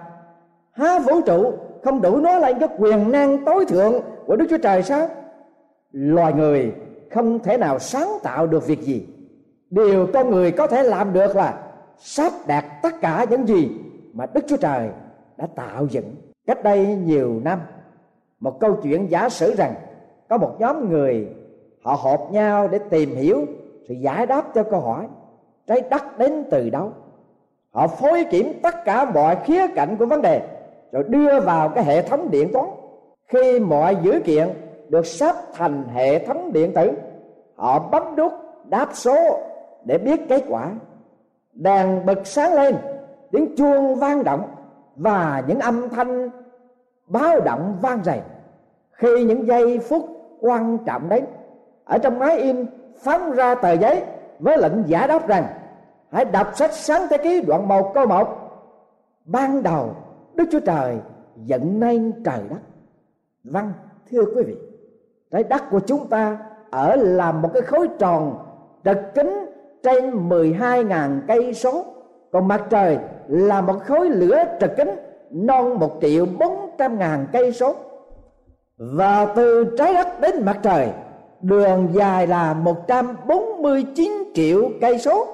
há 0.72 0.98
vũ 0.98 1.20
trụ 1.26 1.52
không 1.82 2.00
đủ 2.00 2.16
nói 2.16 2.40
lên 2.40 2.58
cái 2.58 2.68
quyền 2.78 3.12
năng 3.12 3.44
tối 3.44 3.66
thượng 3.66 3.94
của 4.26 4.36
đức 4.36 4.46
chúa 4.50 4.58
trời 4.58 4.82
sao? 4.82 5.08
Loài 5.92 6.32
người 6.32 6.72
không 7.10 7.38
thể 7.38 7.56
nào 7.56 7.78
sáng 7.78 8.08
tạo 8.22 8.46
được 8.46 8.66
việc 8.66 8.80
gì. 8.80 9.06
Điều 9.70 10.06
con 10.14 10.30
người 10.30 10.50
có 10.50 10.66
thể 10.66 10.82
làm 10.82 11.12
được 11.12 11.36
là 11.36 11.58
sắp 11.98 12.32
đạt 12.46 12.64
tất 12.82 13.00
cả 13.00 13.26
những 13.30 13.48
gì 13.48 13.70
mà 14.12 14.26
đức 14.34 14.44
chúa 14.48 14.56
trời 14.56 14.88
đã 15.36 15.46
tạo 15.56 15.86
dựng. 15.90 16.14
Cách 16.46 16.62
đây 16.62 16.86
nhiều 16.86 17.40
năm, 17.44 17.60
một 18.40 18.60
câu 18.60 18.76
chuyện 18.82 19.10
giả 19.10 19.28
sử 19.28 19.54
rằng 19.54 19.74
có 20.28 20.38
một 20.38 20.56
nhóm 20.58 20.90
người, 20.90 21.28
họ 21.82 21.98
họp 22.02 22.32
nhau 22.32 22.68
để 22.68 22.78
tìm 22.90 23.16
hiểu 23.16 23.46
sự 23.88 23.94
giải 23.94 24.26
đáp 24.26 24.44
cho 24.54 24.62
câu 24.62 24.80
hỏi, 24.80 25.06
trái 25.66 25.80
đất 25.90 26.18
đến 26.18 26.44
từ 26.50 26.70
đâu? 26.70 26.92
Họ 27.70 27.86
phối 27.86 28.24
kiểm 28.30 28.52
tất 28.62 28.74
cả 28.84 29.10
mọi 29.10 29.36
khía 29.44 29.66
cạnh 29.74 29.96
của 29.96 30.06
vấn 30.06 30.22
đề 30.22 30.57
rồi 30.92 31.02
đưa 31.02 31.40
vào 31.40 31.68
cái 31.68 31.84
hệ 31.84 32.02
thống 32.02 32.30
điện 32.30 32.52
toán. 32.52 32.66
Khi 33.28 33.60
mọi 33.60 33.96
dữ 34.02 34.20
kiện 34.24 34.48
được 34.88 35.06
sắp 35.06 35.36
thành 35.54 35.84
hệ 35.94 36.26
thống 36.26 36.52
điện 36.52 36.72
tử, 36.74 36.92
họ 37.56 37.78
bấm 37.78 38.16
nút 38.16 38.32
đáp 38.64 38.88
số 38.92 39.40
để 39.84 39.98
biết 39.98 40.20
kết 40.28 40.44
quả. 40.48 40.70
Đèn 41.52 42.06
bật 42.06 42.26
sáng 42.26 42.54
lên, 42.54 42.76
tiếng 43.32 43.56
chuông 43.56 43.94
vang 43.94 44.24
động 44.24 44.42
và 44.96 45.42
những 45.46 45.60
âm 45.60 45.88
thanh 45.88 46.30
báo 47.06 47.40
động 47.40 47.78
vang 47.80 48.04
dày 48.04 48.20
khi 48.92 49.24
những 49.24 49.46
giây 49.46 49.78
phút 49.78 50.02
quan 50.40 50.78
trọng 50.86 51.08
đến, 51.08 51.24
ở 51.84 51.98
trong 51.98 52.18
máy 52.18 52.38
in 52.38 52.66
phóng 53.02 53.32
ra 53.32 53.54
tờ 53.54 53.72
giấy 53.72 54.02
với 54.38 54.58
lệnh 54.58 54.82
giả 54.86 55.06
đáp 55.06 55.28
rằng, 55.28 55.46
hãy 56.12 56.24
đọc 56.24 56.56
sách 56.56 56.72
sáng 56.72 57.02
thế 57.10 57.18
ký 57.18 57.40
đoạn 57.40 57.68
1 57.68 57.94
câu 57.94 58.06
một. 58.06 58.28
Ban 59.24 59.62
đầu 59.62 59.90
đức 60.38 60.44
chúa 60.50 60.60
trời 60.60 60.96
dựng 61.36 61.80
nên 61.80 62.12
trời 62.24 62.40
đất. 62.50 62.60
Vâng 63.44 63.72
thưa 64.10 64.24
quý 64.34 64.42
vị, 64.42 64.56
trái 65.30 65.44
đất 65.44 65.62
của 65.70 65.80
chúng 65.80 66.06
ta 66.06 66.38
ở 66.70 66.96
làm 66.96 67.42
một 67.42 67.50
cái 67.54 67.62
khối 67.62 67.88
tròn 67.98 68.38
trực 68.84 68.98
kính 69.14 69.46
trên 69.82 70.28
12.000 70.28 71.20
cây 71.28 71.54
số. 71.54 71.84
Còn 72.32 72.48
mặt 72.48 72.64
trời 72.70 72.98
là 73.28 73.60
một 73.60 73.76
khối 73.84 74.08
lửa 74.08 74.44
trực 74.60 74.70
kính 74.76 74.90
non 75.30 75.78
một 75.78 75.98
triệu 76.00 76.26
bốn 76.38 76.70
trăm 76.78 76.98
ngàn 76.98 77.26
cây 77.32 77.52
số. 77.52 77.74
Và 78.76 79.26
từ 79.36 79.74
trái 79.78 79.94
đất 79.94 80.20
đến 80.20 80.44
mặt 80.44 80.58
trời, 80.62 80.88
đường 81.40 81.88
dài 81.92 82.26
là 82.26 82.54
149 82.54 84.12
triệu 84.34 84.70
cây 84.80 84.98
số. 84.98 85.26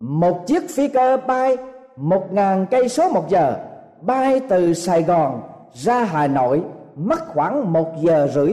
Một 0.00 0.46
chiếc 0.46 0.62
phi 0.70 0.88
cơ 0.88 1.16
bay 1.26 1.56
một 1.96 2.32
ngàn 2.32 2.66
cây 2.70 2.88
số 2.88 3.08
một 3.08 3.28
giờ 3.28 3.56
bay 4.02 4.40
từ 4.48 4.72
Sài 4.72 5.02
Gòn 5.02 5.40
ra 5.72 6.04
Hà 6.04 6.26
Nội, 6.26 6.62
mất 6.96 7.26
khoảng 7.26 7.72
một 7.72 7.88
giờ 8.00 8.28
rưỡi, 8.34 8.52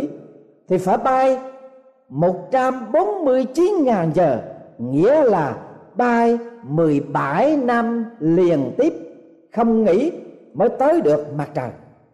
thì 0.69 0.77
phải 0.77 0.97
bay 0.97 1.39
149 2.09 3.73
ngàn 3.83 4.11
giờ, 4.13 4.41
nghĩa 4.77 5.23
là 5.23 5.55
bay 5.95 6.37
17 6.63 7.57
năm 7.57 8.05
liền 8.19 8.71
tiếp, 8.77 8.93
không 9.55 9.83
nghỉ 9.83 10.11
mới 10.53 10.69
tới 10.69 11.01
được 11.01 11.33
mặt 11.37 11.49
trời. 11.53 11.69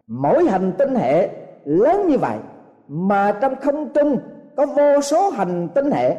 Mỗi 0.06 0.44
hành 0.44 0.72
tinh 0.78 0.94
hệ 0.94 1.28
lớn 1.64 2.08
như 2.08 2.18
vậy, 2.18 2.38
mà 2.88 3.32
trong 3.40 3.54
không 3.56 3.88
trung 3.94 4.18
có 4.56 4.66
vô 4.66 5.00
số 5.00 5.30
hành 5.30 5.68
tinh 5.74 5.90
hệ 5.90 6.16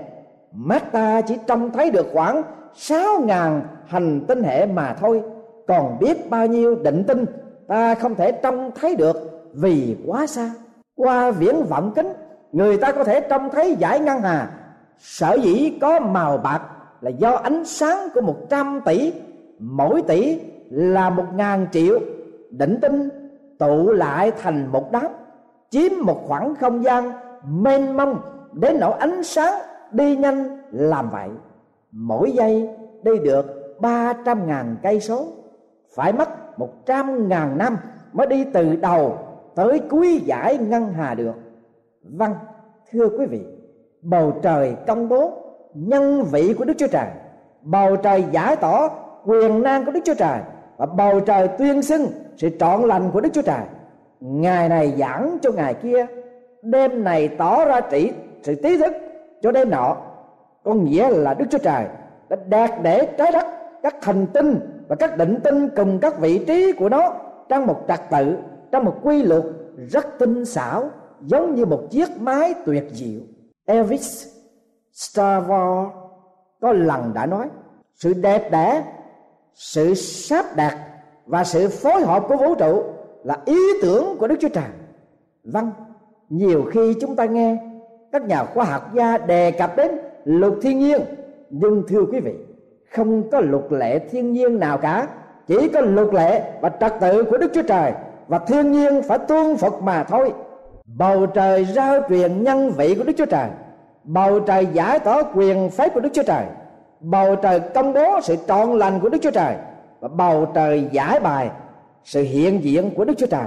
mắt 0.51 0.91
ta 0.91 1.21
chỉ 1.21 1.38
trông 1.47 1.71
thấy 1.71 1.91
được 1.91 2.05
khoảng 2.13 2.41
sáu 2.74 3.21
ngàn 3.21 3.62
hành 3.88 4.21
tinh 4.27 4.43
hệ 4.43 4.65
mà 4.65 4.93
thôi 5.00 5.21
còn 5.67 6.00
biết 6.00 6.29
bao 6.29 6.47
nhiêu 6.47 6.75
định 6.75 7.03
tinh, 7.07 7.25
ta 7.67 7.95
không 7.95 8.15
thể 8.15 8.31
trông 8.31 8.71
thấy 8.75 8.95
được 8.95 9.17
vì 9.53 9.97
quá 10.07 10.27
xa. 10.27 10.51
Qua 10.95 11.31
viễn 11.31 11.63
vọng 11.63 11.91
kính, 11.95 12.13
người 12.51 12.77
ta 12.77 12.91
có 12.91 13.03
thể 13.03 13.21
trông 13.21 13.50
thấy 13.50 13.75
giải 13.75 14.00
ngân 14.00 14.21
hà. 14.21 14.50
Sở 15.00 15.33
dĩ 15.33 15.77
có 15.81 16.00
màu 16.00 16.38
bạc 16.38 16.62
là 17.01 17.09
do 17.09 17.31
ánh 17.31 17.65
sáng 17.65 18.07
của 18.13 18.21
một 18.21 18.38
trăm 18.50 18.81
tỷ, 18.86 19.13
mỗi 19.59 20.01
tỷ 20.01 20.39
là 20.69 21.09
một 21.09 21.25
ngàn 21.36 21.67
triệu. 21.71 22.00
Định 22.50 22.79
tinh 22.81 23.09
tụ 23.57 23.91
lại 23.91 24.31
thành 24.41 24.71
một 24.71 24.91
đám, 24.91 25.07
chiếm 25.69 25.91
một 26.01 26.24
khoảng 26.27 26.55
không 26.55 26.83
gian 26.83 27.12
mênh 27.47 27.97
mông 27.97 28.19
đến 28.53 28.77
nỗi 28.79 28.93
ánh 29.00 29.24
sáng 29.24 29.53
đi 29.91 30.15
nhanh 30.15 30.62
làm 30.71 31.09
vậy. 31.09 31.29
Mỗi 31.91 32.31
giây 32.31 32.69
đi 33.03 33.12
được 33.24 33.75
ba 33.79 34.13
trăm 34.25 34.47
ngàn 34.47 34.75
cây 34.83 35.00
số 35.00 35.27
phải 35.98 36.13
mất 36.13 36.60
một 36.60 36.86
trăm 36.86 37.30
ngàn 37.30 37.58
năm 37.58 37.77
mới 38.13 38.27
đi 38.27 38.46
từ 38.54 38.75
đầu 38.75 39.18
tới 39.56 39.82
cuối 39.89 40.22
giải 40.25 40.58
ngân 40.58 40.94
hà 40.94 41.13
được. 41.16 41.34
Vâng 42.04 42.34
thưa 42.92 43.10
quý 43.20 43.25
vị, 43.25 43.46
bầu 44.01 44.34
trời 44.42 44.75
công 44.88 45.10
bố, 45.10 45.32
nhân 45.74 46.24
vị 46.32 46.54
của 46.54 46.66
đức 46.66 46.74
chúa 46.77 46.88
trời, 46.88 47.08
bầu 47.62 47.96
trời 47.96 48.25
giải 48.32 48.56
tỏ 48.56 48.89
quyền 49.25 49.63
năng 49.63 49.86
của 49.86 49.92
đức 49.92 50.00
chúa 50.06 50.13
trời 50.13 50.39
và 50.77 50.86
bầu 50.86 51.20
trời 51.20 51.48
tuyên 51.48 51.82
xưng 51.82 52.08
sự 52.38 52.50
trọn 52.60 52.82
lành 52.82 53.12
của 53.12 53.22
đức 53.22 53.30
chúa 53.34 53.42
trời. 53.42 53.62
Ngày 54.20 54.70
này 54.70 54.94
giảng 54.98 55.38
cho 55.42 55.51
ngày 55.51 55.74
kia, 55.74 56.06
đêm 56.62 57.04
này 57.04 57.27
tỏ 57.27 57.66
ra 57.66 57.82
trị, 57.82 58.12
sự 58.44 58.56
trí 58.63 58.77
thức 58.77 58.94
cho 59.42 59.51
đêm 59.51 59.70
nọ. 59.70 59.98
Có 60.63 60.74
nghĩa 60.74 61.10
là 61.10 61.34
đức 61.34 61.46
chúa 61.51 61.58
trời 61.58 61.86
đã 62.30 62.38
đạt 62.50 62.72
để 62.82 63.08
trái 63.18 63.32
đất 63.32 63.46
các 63.84 64.06
hành 64.06 64.25
tinh 64.34 64.60
và 64.88 64.96
các 64.96 65.17
định 65.17 65.39
tinh 65.44 65.70
cùng 65.75 66.00
các 66.00 66.20
vị 66.20 66.46
trí 66.48 66.72
của 66.72 66.89
nó 66.89 67.13
trong 67.50 67.65
một 67.65 67.86
trật 67.88 68.00
tự, 68.12 68.38
trong 68.72 68.86
một 68.86 68.96
quy 69.03 69.24
luật 69.24 69.44
rất 69.89 70.06
tinh 70.20 70.46
xảo, 70.46 70.89
giống 71.22 71.56
như 71.56 71.65
một 71.65 71.84
chiếc 71.89 72.22
máy 72.22 72.53
tuyệt 72.65 72.84
diệu. 72.91 73.20
Elvis 73.65 74.27
Stavro 74.94 75.91
có 76.62 76.72
lần 76.72 77.13
đã 77.13 77.25
nói, 77.25 77.48
sự 77.96 78.13
đẹp 78.13 78.51
đẽ, 78.51 78.84
sự 79.53 79.94
sắp 79.94 80.46
đặt 80.56 80.77
và 81.25 81.44
sự 81.44 81.67
phối 81.67 82.01
hợp 82.01 82.24
của 82.27 82.38
vũ 82.38 82.56
trụ 82.56 82.84
là 83.24 83.38
ý 83.46 83.58
tưởng 83.82 84.17
của 84.20 84.27
đức 84.27 84.36
chúa 84.39 84.50
trời. 84.50 84.70
Vâng 85.44 85.72
nhiều 86.29 86.65
khi 86.72 86.94
chúng 87.01 87.15
ta 87.15 87.25
nghe 87.25 87.58
các 88.12 88.25
nhà 88.25 88.46
khoa 88.46 88.65
học 88.65 88.94
gia 88.94 89.17
đề 89.17 89.51
cập 89.51 89.77
đến 89.77 89.91
luật 90.25 90.53
thiên 90.62 90.79
nhiên, 90.79 91.01
nhưng 91.50 91.84
thưa 91.88 92.06
quý 92.12 92.20
vị 92.20 92.34
không 92.91 93.29
có 93.29 93.39
luật 93.39 93.63
lệ 93.70 94.00
thiên 94.00 94.34
nhiên 94.34 94.60
nào 94.60 94.77
cả. 94.77 95.08
Chỉ 95.48 95.67
có 95.74 95.82
luật 95.82 96.13
lệ 96.13 96.41
và 96.62 96.70
trật 96.70 96.94
tự 97.01 97.24
của 97.24 97.38
đức 97.38 97.51
chúa 97.53 97.62
trời. 97.62 97.91
Và 98.27 98.39
thiên 98.39 98.72
nhiên 98.72 99.01
phải 99.01 99.17
tuân 99.17 99.58
phục 99.58 99.82
mà 99.82 100.03
thôi. 100.03 100.34
Bầu 100.86 101.25
trời 101.25 101.65
rao 101.65 102.00
truyền 102.10 102.44
nhân 102.44 102.72
vị 102.77 102.96
của 102.96 103.03
đức 103.03 103.13
chúa 103.17 103.25
trời. 103.25 103.50
Bầu 104.03 104.39
trời 104.39 104.65
giải 104.65 105.00
tỏ 105.00 105.24
quyền 105.24 105.70
phép 105.70 105.94
của 105.94 106.00
đức 106.00 106.10
chúa 106.13 106.24
trời. 106.24 106.46
Bầu 107.00 107.36
trời 107.36 107.60
công 107.60 107.94
bố 107.94 108.22
sự 108.24 108.36
trọn 108.48 108.77
lành 108.77 109.00
của 109.00 109.10
đức 109.10 109.17
chúa 109.22 109.32
trời. 109.32 109.56
Và 110.00 110.08
bầu 110.08 110.46
trời 110.53 110.88
giải 110.91 111.20
bài 111.20 111.50
sự 112.03 112.22
hiện 112.24 112.63
diện 112.63 112.91
của 112.96 113.06
đức 113.06 113.13
chúa 113.17 113.27
trời. 113.27 113.46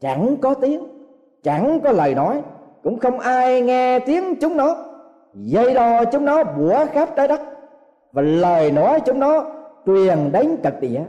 Chẳng 0.00 0.36
có 0.42 0.54
tiếng, 0.54 0.84
chẳng 1.42 1.80
có 1.84 1.92
lời 1.92 2.14
nói, 2.14 2.42
cũng 2.82 2.98
không 2.98 3.18
ai 3.18 3.60
nghe 3.60 3.98
tiếng 3.98 4.40
chúng 4.40 4.56
nó. 4.56 4.76
Dây 5.34 5.74
đo 5.74 6.04
chúng 6.04 6.24
nó 6.24 6.44
bủa 6.44 6.86
khắp 6.92 7.08
trái 7.16 7.28
đất 7.28 7.40
và 8.12 8.22
lời 8.22 8.70
nói 8.70 9.00
chúng 9.00 9.20
nó 9.20 9.46
truyền 9.86 10.32
đến 10.32 10.56
cực 10.62 10.80
địa 10.80 11.02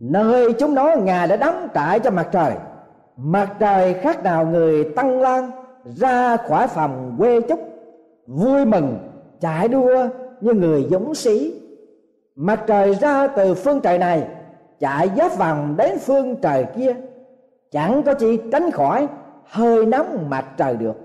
nơi 0.00 0.52
chúng 0.52 0.74
nó, 0.74 0.96
ngài 0.96 1.28
đã 1.28 1.36
đóng 1.36 1.68
trại 1.74 2.00
cho 2.00 2.10
mặt 2.10 2.28
trời. 2.32 2.52
Mặt 3.16 3.54
trời 3.58 3.94
khác 3.94 4.22
nào 4.22 4.46
người 4.46 4.84
tăng 4.84 5.20
lan 5.20 5.50
ra 5.84 6.36
khỏi 6.36 6.68
phòng 6.68 7.14
quê 7.18 7.40
chúc, 7.40 7.60
vui 8.26 8.64
mừng 8.64 8.98
chạy 9.40 9.68
đua 9.68 10.08
như 10.40 10.52
người 10.52 10.86
dũng 10.90 11.14
sĩ. 11.14 11.60
Mặt 12.36 12.64
trời 12.66 12.94
ra 12.94 13.26
từ 13.26 13.54
phương 13.54 13.80
trời 13.80 13.98
này 13.98 14.28
chạy 14.80 15.10
giáp 15.16 15.38
vòng 15.38 15.74
đến 15.76 15.98
phương 15.98 16.36
trời 16.36 16.66
kia. 16.76 16.94
Chẳng 17.70 18.02
có 18.02 18.14
chi 18.14 18.38
tránh 18.52 18.70
khỏi 18.70 19.08
hơi 19.44 19.86
nóng 19.86 20.30
mặt 20.30 20.44
trời 20.56 20.76
được. 20.76 20.96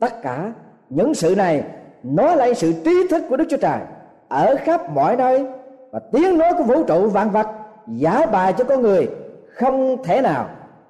Tất 0.00 0.22
cả 0.22 0.52
những 0.88 1.14
sự 1.14 1.34
này 1.36 1.64
nói 2.02 2.36
lại 2.36 2.54
sự 2.54 2.72
trí 2.84 3.08
thức 3.10 3.24
của 3.28 3.36
đức 3.36 3.44
chúa 3.50 3.56
trời 3.56 3.78
ở 4.32 4.56
khắp 4.58 4.90
mọi 4.90 5.16
nơi, 5.16 5.46
và 5.90 6.00
tiếng 6.12 6.38
nói 6.38 6.52
của 6.58 6.64
vũ 6.64 6.84
trụ 6.84 7.08
vạn 7.08 7.30
vật 7.30 7.46
giải 7.86 8.26
bài 8.26 8.52
cho 8.52 8.64
con 8.64 8.82
người, 8.82 9.08
không 9.54 10.02
thể 10.04 10.20
nào 10.20 10.46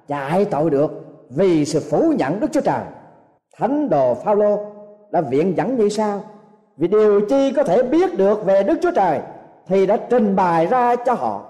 chạy 0.07 0.45
tội 0.45 0.69
được 0.69 1.05
vì 1.29 1.65
sự 1.65 1.79
phủ 1.79 2.13
nhận 2.17 2.39
đức 2.39 2.47
chúa 2.51 2.61
trời. 2.61 2.81
Thánh 3.57 3.89
đồ 3.89 4.13
phaolô 4.13 4.59
đã 5.11 5.21
viện 5.21 5.57
dẫn 5.57 5.75
như 5.77 5.89
sau. 5.89 6.21
Vì 6.77 6.87
điều 6.87 7.21
chi 7.29 7.51
có 7.51 7.63
thể 7.63 7.83
biết 7.83 8.17
được 8.17 8.45
về 8.45 8.63
đức 8.63 8.79
chúa 8.81 8.91
trời 8.91 9.19
thì 9.67 9.85
đã 9.85 9.97
trình 10.09 10.35
bày 10.35 10.67
ra 10.67 10.95
cho 10.95 11.13
họ. 11.13 11.41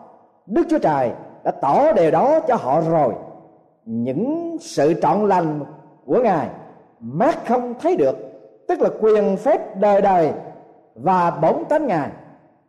Đức 0.45 0.63
chúa 0.69 0.79
trời 0.79 1.11
đã 1.43 1.51
tỏ 1.51 1.91
điều 1.91 2.11
đó 2.11 2.39
cho 2.39 2.55
họ 2.55 2.81
rồi. 2.81 3.13
Những 3.85 4.57
sự 4.59 4.93
trọn 5.01 5.27
lành 5.27 5.59
của 6.05 6.19
ngài 6.23 6.47
mắt 6.99 7.37
không 7.47 7.73
thấy 7.81 7.95
được, 7.95 8.15
tức 8.67 8.81
là 8.81 8.89
quyền 9.01 9.37
phép 9.37 9.75
đời 9.79 10.01
đời 10.01 10.31
và 10.95 11.31
bổn 11.31 11.55
tánh 11.69 11.87
ngài, 11.87 12.09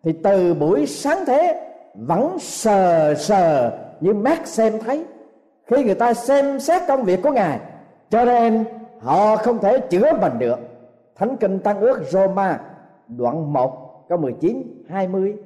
thì 0.02 0.12
từ 0.12 0.54
buổi 0.54 0.86
sáng 0.86 1.24
thế 1.26 1.70
vẫn 1.94 2.38
sờ 2.38 3.14
sờ 3.14 3.78
như 4.00 4.14
mắt 4.14 4.46
xem 4.46 4.72
thấy. 4.84 5.04
Khi 5.66 5.84
người 5.84 5.94
ta 5.94 6.14
xem 6.14 6.60
xét 6.60 6.82
công 6.88 7.04
việc 7.04 7.22
của 7.22 7.30
ngài, 7.30 7.60
cho 8.10 8.24
nên 8.24 8.64
họ 9.00 9.36
không 9.36 9.58
thể 9.58 9.78
chữa 9.78 10.12
mình 10.20 10.32
được. 10.38 10.58
Thánh 11.16 11.36
kinh 11.36 11.58
tăng 11.58 11.80
ước 11.80 12.02
Roma 12.10 12.60
đoạn 13.08 13.52
1 13.52 14.08
câu 14.08 14.18
19 14.18 14.84
20 14.88 15.36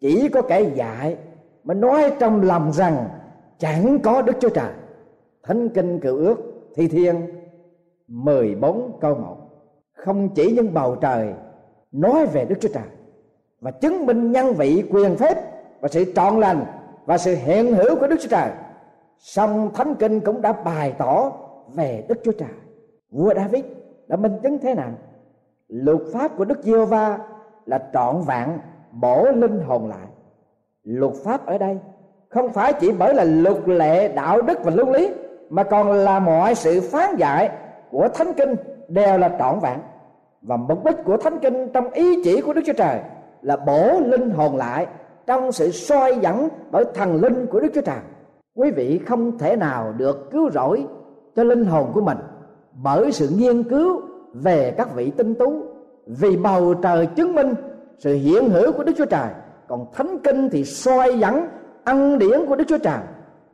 chỉ 0.00 0.28
có 0.28 0.42
kẻ 0.42 0.62
dạy 0.74 1.16
mà 1.64 1.74
nói 1.74 2.12
trong 2.18 2.42
lòng 2.42 2.72
rằng 2.72 3.08
chẳng 3.58 3.98
có 4.02 4.22
Đức 4.22 4.32
Chúa 4.40 4.48
Trời. 4.48 4.72
Thánh 5.42 5.68
kinh 5.68 6.00
cựu 6.00 6.16
ước 6.16 6.36
thi 6.74 6.88
thiên 6.88 7.14
14 8.08 8.98
câu 9.00 9.14
1 9.14 9.36
Không 9.92 10.28
chỉ 10.28 10.52
những 10.52 10.74
bầu 10.74 10.96
trời 10.96 11.32
nói 11.92 12.26
về 12.26 12.44
Đức 12.44 12.56
Chúa 12.60 12.68
Trời 12.74 12.88
Và 13.60 13.70
chứng 13.70 14.06
minh 14.06 14.32
nhân 14.32 14.54
vị 14.54 14.84
quyền 14.90 15.16
phép 15.16 15.34
và 15.80 15.88
sự 15.88 16.12
trọn 16.14 16.40
lành 16.40 16.64
và 17.06 17.18
sự 17.18 17.34
hiện 17.34 17.74
hữu 17.74 17.96
của 17.96 18.06
Đức 18.06 18.16
Chúa 18.20 18.28
Trời. 18.28 18.50
Song 19.18 19.70
Thánh 19.74 19.94
Kinh 19.94 20.20
cũng 20.20 20.42
đã 20.42 20.52
bày 20.52 20.94
tỏ 20.98 21.32
về 21.74 22.04
Đức 22.08 22.18
Chúa 22.24 22.32
Trời. 22.32 22.48
Vua 23.10 23.34
David 23.34 23.64
đã 24.08 24.16
minh 24.16 24.38
chứng 24.42 24.58
thế 24.58 24.74
nào? 24.74 24.90
Luật 25.68 25.98
pháp 26.12 26.36
của 26.36 26.44
Đức 26.44 26.62
giê 26.62 26.84
va 26.84 27.18
là 27.66 27.90
trọn 27.92 28.22
vẹn, 28.26 28.48
bổ 28.92 29.24
linh 29.24 29.60
hồn 29.60 29.88
lại. 29.88 30.06
Luật 30.82 31.12
pháp 31.24 31.46
ở 31.46 31.58
đây 31.58 31.78
không 32.28 32.52
phải 32.52 32.72
chỉ 32.72 32.92
bởi 32.92 33.14
là 33.14 33.24
luật 33.24 33.68
lệ, 33.68 34.08
đạo 34.08 34.42
đức 34.42 34.64
và 34.64 34.70
luân 34.74 34.90
lý, 34.90 35.10
mà 35.50 35.62
còn 35.62 35.92
là 35.92 36.18
mọi 36.18 36.54
sự 36.54 36.80
phán 36.80 37.16
dạy 37.16 37.50
của 37.90 38.08
thánh 38.14 38.32
kinh 38.32 38.54
đều 38.88 39.18
là 39.18 39.36
trọn 39.38 39.58
vẹn 39.60 39.78
và 40.42 40.56
mục 40.56 40.84
đích 40.84 40.96
của 41.04 41.16
thánh 41.16 41.38
kinh 41.38 41.68
trong 41.72 41.90
ý 41.90 42.22
chỉ 42.24 42.40
của 42.40 42.52
đức 42.52 42.62
chúa 42.66 42.72
trời 42.72 43.00
là 43.42 43.56
bổ 43.56 44.00
linh 44.00 44.30
hồn 44.30 44.56
lại 44.56 44.86
trong 45.26 45.52
sự 45.52 45.70
soi 45.70 46.18
dẫn 46.20 46.48
bởi 46.70 46.84
thần 46.94 47.20
linh 47.20 47.46
của 47.46 47.60
đức 47.60 47.68
chúa 47.74 47.80
trời. 47.80 47.98
Quý 48.54 48.70
vị 48.70 49.00
không 49.06 49.38
thể 49.38 49.56
nào 49.56 49.94
được 49.96 50.30
cứu 50.30 50.50
rỗi 50.50 50.86
cho 51.36 51.44
linh 51.44 51.64
hồn 51.64 51.90
của 51.94 52.00
mình 52.00 52.18
bởi 52.82 53.12
sự 53.12 53.28
nghiên 53.36 53.62
cứu 53.62 54.00
về 54.34 54.74
các 54.76 54.94
vị 54.94 55.12
tinh 55.16 55.34
tú. 55.34 55.62
Vì 56.06 56.36
bầu 56.36 56.74
trời 56.74 57.06
chứng 57.06 57.34
minh 57.34 57.54
sự 57.98 58.14
hiện 58.14 58.48
hữu 58.48 58.72
của 58.72 58.84
đức 58.84 58.92
chúa 58.96 59.04
trời, 59.04 59.28
còn 59.68 59.86
thánh 59.92 60.18
kinh 60.18 60.48
thì 60.50 60.64
soi 60.64 61.18
dẫn 61.18 61.48
ân 61.84 62.18
điển 62.18 62.46
của 62.48 62.56
đức 62.56 62.64
chúa 62.68 62.78
trời 62.78 62.98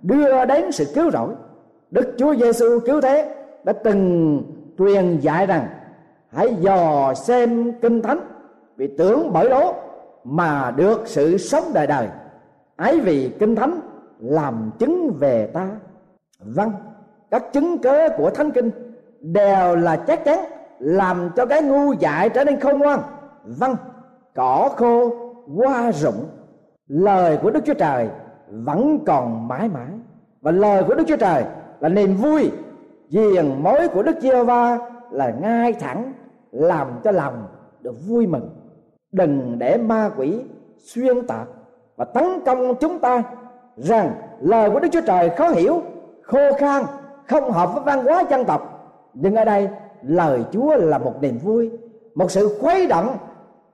đưa 0.02 0.44
đến 0.44 0.72
sự 0.72 0.84
cứu 0.94 1.10
rỗi. 1.10 1.34
Đức 1.90 2.14
chúa 2.18 2.34
giêsu 2.36 2.66
cứu 2.86 3.00
thế 3.00 3.34
đã 3.64 3.72
từng 3.72 4.42
truyền 4.78 5.18
dạy 5.20 5.46
rằng 5.46 5.66
hãy 6.32 6.54
dò 6.60 7.14
xem 7.14 7.72
kinh 7.82 8.02
thánh. 8.02 8.20
Vì 8.76 8.86
tưởng 8.98 9.32
bởi 9.32 9.48
đó 9.48 9.74
mà 10.24 10.70
được 10.76 11.02
sự 11.04 11.38
sống 11.38 11.64
đời 11.74 11.86
đời. 11.86 12.08
Ấy 12.76 13.00
vì 13.00 13.30
kinh 13.38 13.56
thánh 13.56 13.80
làm 14.18 14.70
chứng 14.78 15.16
về 15.18 15.46
ta. 15.46 15.68
Vâng 16.40 16.72
các 17.30 17.52
chứng 17.52 17.78
cớ 17.78 18.08
của 18.16 18.30
thánh 18.30 18.50
kinh 18.50 18.70
đều 19.20 19.76
là 19.76 19.96
chắc 19.96 20.24
chắn, 20.24 20.38
làm 20.78 21.30
cho 21.36 21.46
cái 21.46 21.62
ngu 21.62 21.92
dại 21.92 22.28
trở 22.28 22.44
nên 22.44 22.60
khôn 22.60 22.78
ngoan. 22.78 23.00
Vâng 23.44 23.76
cỏ 24.34 24.70
khô, 24.76 25.10
hoa 25.56 25.92
rụng, 25.92 26.24
lời 26.88 27.38
của 27.42 27.50
đức 27.50 27.60
chúa 27.64 27.74
trời 27.74 28.08
vẫn 28.48 28.98
còn 29.06 29.48
mãi 29.48 29.68
mãi. 29.68 29.88
Và 30.40 30.50
lời 30.50 30.84
của 30.84 30.94
đức 30.94 31.04
chúa 31.06 31.16
trời 31.16 31.44
là 31.80 31.88
niềm 31.88 32.14
vui 32.14 32.50
diền 33.08 33.62
mối 33.62 33.88
của 33.88 34.02
đức 34.02 34.16
giê 34.20 34.44
va 34.44 34.78
là 35.10 35.30
ngay 35.30 35.72
thẳng, 35.72 36.12
làm 36.52 36.86
cho 37.04 37.10
lòng 37.10 37.46
được 37.80 37.94
vui 38.08 38.26
mừng. 38.26 38.50
Đừng 39.12 39.58
để 39.58 39.76
ma 39.76 40.10
quỷ 40.16 40.44
xuyên 40.78 41.26
tạc 41.26 41.48
và 41.96 42.04
tấn 42.04 42.24
công 42.46 42.74
chúng 42.74 42.98
ta 42.98 43.22
rằng 43.76 44.12
lời 44.40 44.70
của 44.70 44.80
đức 44.80 44.88
chúa 44.92 45.00
trời 45.06 45.30
khó 45.30 45.48
hiểu, 45.48 45.82
khô 46.22 46.52
khan, 46.58 46.82
không 47.26 47.50
hợp 47.50 47.74
với 47.74 47.82
văn 47.84 48.04
hóa 48.04 48.24
dân 48.30 48.44
tộc. 48.44 48.90
Nhưng 49.14 49.34
ở 49.34 49.44
đây, 49.44 49.68
lời 50.02 50.44
chúa 50.52 50.76
là 50.76 50.98
một 50.98 51.14
niềm 51.20 51.38
vui, 51.38 51.70
một 52.14 52.30
sự 52.30 52.58
khuấy 52.60 52.86
động, 52.86 53.16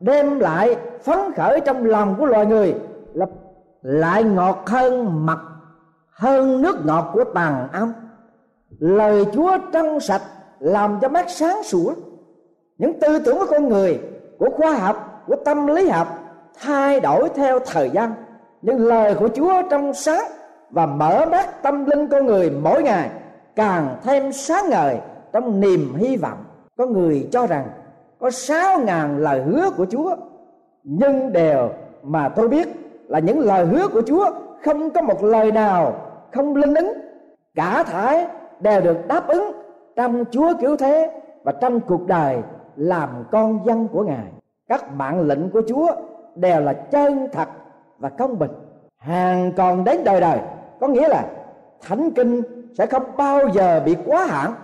đem 0.01 0.39
lại 0.39 0.77
phấn 1.03 1.19
khởi 1.37 1.61
trong 1.61 1.85
lòng 1.85 2.15
của 2.19 2.27
loài 2.27 2.47
người 2.47 2.75
là 3.13 3.27
lại 3.83 4.25
ngọt 4.25 4.63
hơn 4.67 5.27
mật, 5.27 5.39
hơn 6.11 6.63
nước 6.63 6.87
ngọt 6.87 7.11
của 7.13 7.25
tàn 7.25 7.69
ong 7.73 7.93
lời 8.79 9.27
chúa 9.33 9.59
trong 9.73 10.01
sạch 10.01 10.23
làm 10.59 10.99
cho 11.03 11.09
mắt 11.09 11.31
sáng 11.31 11.63
sủa. 11.63 11.93
Những 12.79 13.01
tư 13.01 13.19
tưởng 13.19 13.39
của 13.39 13.47
con 13.51 13.69
người, 13.69 14.01
của 14.39 14.51
khoa 14.57 14.75
học, 14.75 15.25
của 15.27 15.37
tâm 15.45 15.67
lý 15.67 15.89
học 15.89 16.09
thay 16.61 17.01
đổi 17.01 17.29
theo 17.35 17.59
thời 17.59 17.91
gian. 17.91 18.13
Nhưng 18.63 18.87
lời 18.87 19.15
của 19.15 19.29
chúa 19.29 19.63
trong 19.71 19.95
sáng 19.95 20.25
và 20.71 20.87
mở 20.87 21.27
mắt 21.31 21.63
tâm 21.63 21.85
linh 21.85 22.09
con 22.09 22.27
người 22.27 22.51
mỗi 22.51 22.83
ngày 22.83 23.11
càng 23.57 23.97
thêm 24.05 24.33
sáng 24.33 24.71
ngời 24.71 24.97
trong 25.33 25.61
niềm 25.61 25.95
hy 25.97 26.17
vọng. 26.17 26.45
Có 26.77 26.87
người 26.87 27.29
cho 27.33 27.47
rằng 27.47 27.67
có 28.19 28.31
sáu 28.31 28.81
ngàn 28.81 29.19
lời 29.19 29.43
hứa 29.43 29.71
của 29.77 29.87
chúa, 29.91 30.17
nhưng 30.85 31.33
đều 31.33 31.71
mà 32.03 32.29
tôi 32.29 32.49
biết 32.49 32.69
là 33.09 33.19
những 33.19 33.41
lời 33.41 33.67
hứa 33.67 33.89
của 33.89 34.03
chúa 34.07 34.31
không 34.63 34.91
có 34.91 35.01
một 35.01 35.25
lời 35.25 35.53
nào 35.53 35.95
không 36.33 36.57
linh 36.57 36.75
ứng. 36.75 36.93
Cả 37.55 37.83
thải 37.83 38.27
đều 38.61 38.81
được 38.81 39.07
đáp 39.09 39.29
ứng 39.29 39.53
trong 39.97 40.25
chúa 40.31 40.53
cứu 40.61 40.77
thế 40.77 41.21
và 41.45 41.53
trong 41.53 41.81
cuộc 41.81 42.07
đời 42.07 42.39
làm 42.77 43.09
con 43.31 43.61
dân 43.67 43.89
của 43.89 44.03
ngài. 44.03 44.27
Các 44.69 44.93
mạng 44.93 45.21
lệnh 45.21 45.51
của 45.51 45.63
chúa 45.69 45.89
đều 46.35 46.61
là 46.61 46.73
chân 46.73 47.29
thật 47.33 47.49
và 47.99 48.09
công 48.09 48.39
bình. 48.39 48.51
Hàng 48.99 49.53
còn 49.57 49.85
đến 49.85 50.05
đời 50.05 50.21
đời, 50.21 50.39
có 50.81 50.89
nghĩa 50.89 51.09
là 51.09 51.25
thánh 51.83 52.11
kinh 52.11 52.43
sẽ 52.79 52.87
không 52.87 53.03
bao 53.17 53.49
giờ 53.49 53.83
bị 53.85 53.97
quá 54.07 54.27
hạn. 54.27 54.55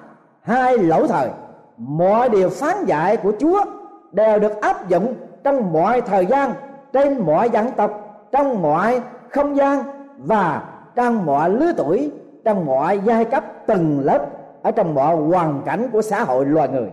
Hai 0.40 0.79
lỗi 0.79 1.09
thời, 1.09 1.29
mọi 1.77 2.29
điều 2.29 2.49
phán 2.49 2.85
dạy 2.85 3.16
của 3.16 3.33
chúa 3.38 3.64
đều 4.12 4.38
được 4.38 4.61
áp 4.61 4.88
dụng 4.88 5.14
trong 5.45 5.73
mọi 5.73 6.01
thời 6.01 6.27
gian, 6.27 6.53
trên 6.93 7.19
mọi 7.27 7.51
dân 7.51 7.66
tộc, 7.77 7.90
trong 8.33 8.62
mọi 8.62 9.01
không 9.31 9.57
gian 9.57 9.83
và 10.19 10.62
trong 10.95 11.27
mọi 11.27 11.51
lứa 11.51 11.73
tuổi, 11.77 12.12
trong 12.45 12.66
mọi 12.66 13.01
giai 13.05 13.25
cấp 13.25 13.45
từng 13.66 14.01
lớp 14.05 14.27
ở 14.62 14.70
trong 14.70 14.94
mọi 14.94 15.16
hoàn 15.16 15.62
cảnh 15.64 15.88
của 15.92 16.03
xã 16.03 16.25
hội 16.25 16.46
loài 16.46 16.68
người, 16.68 16.90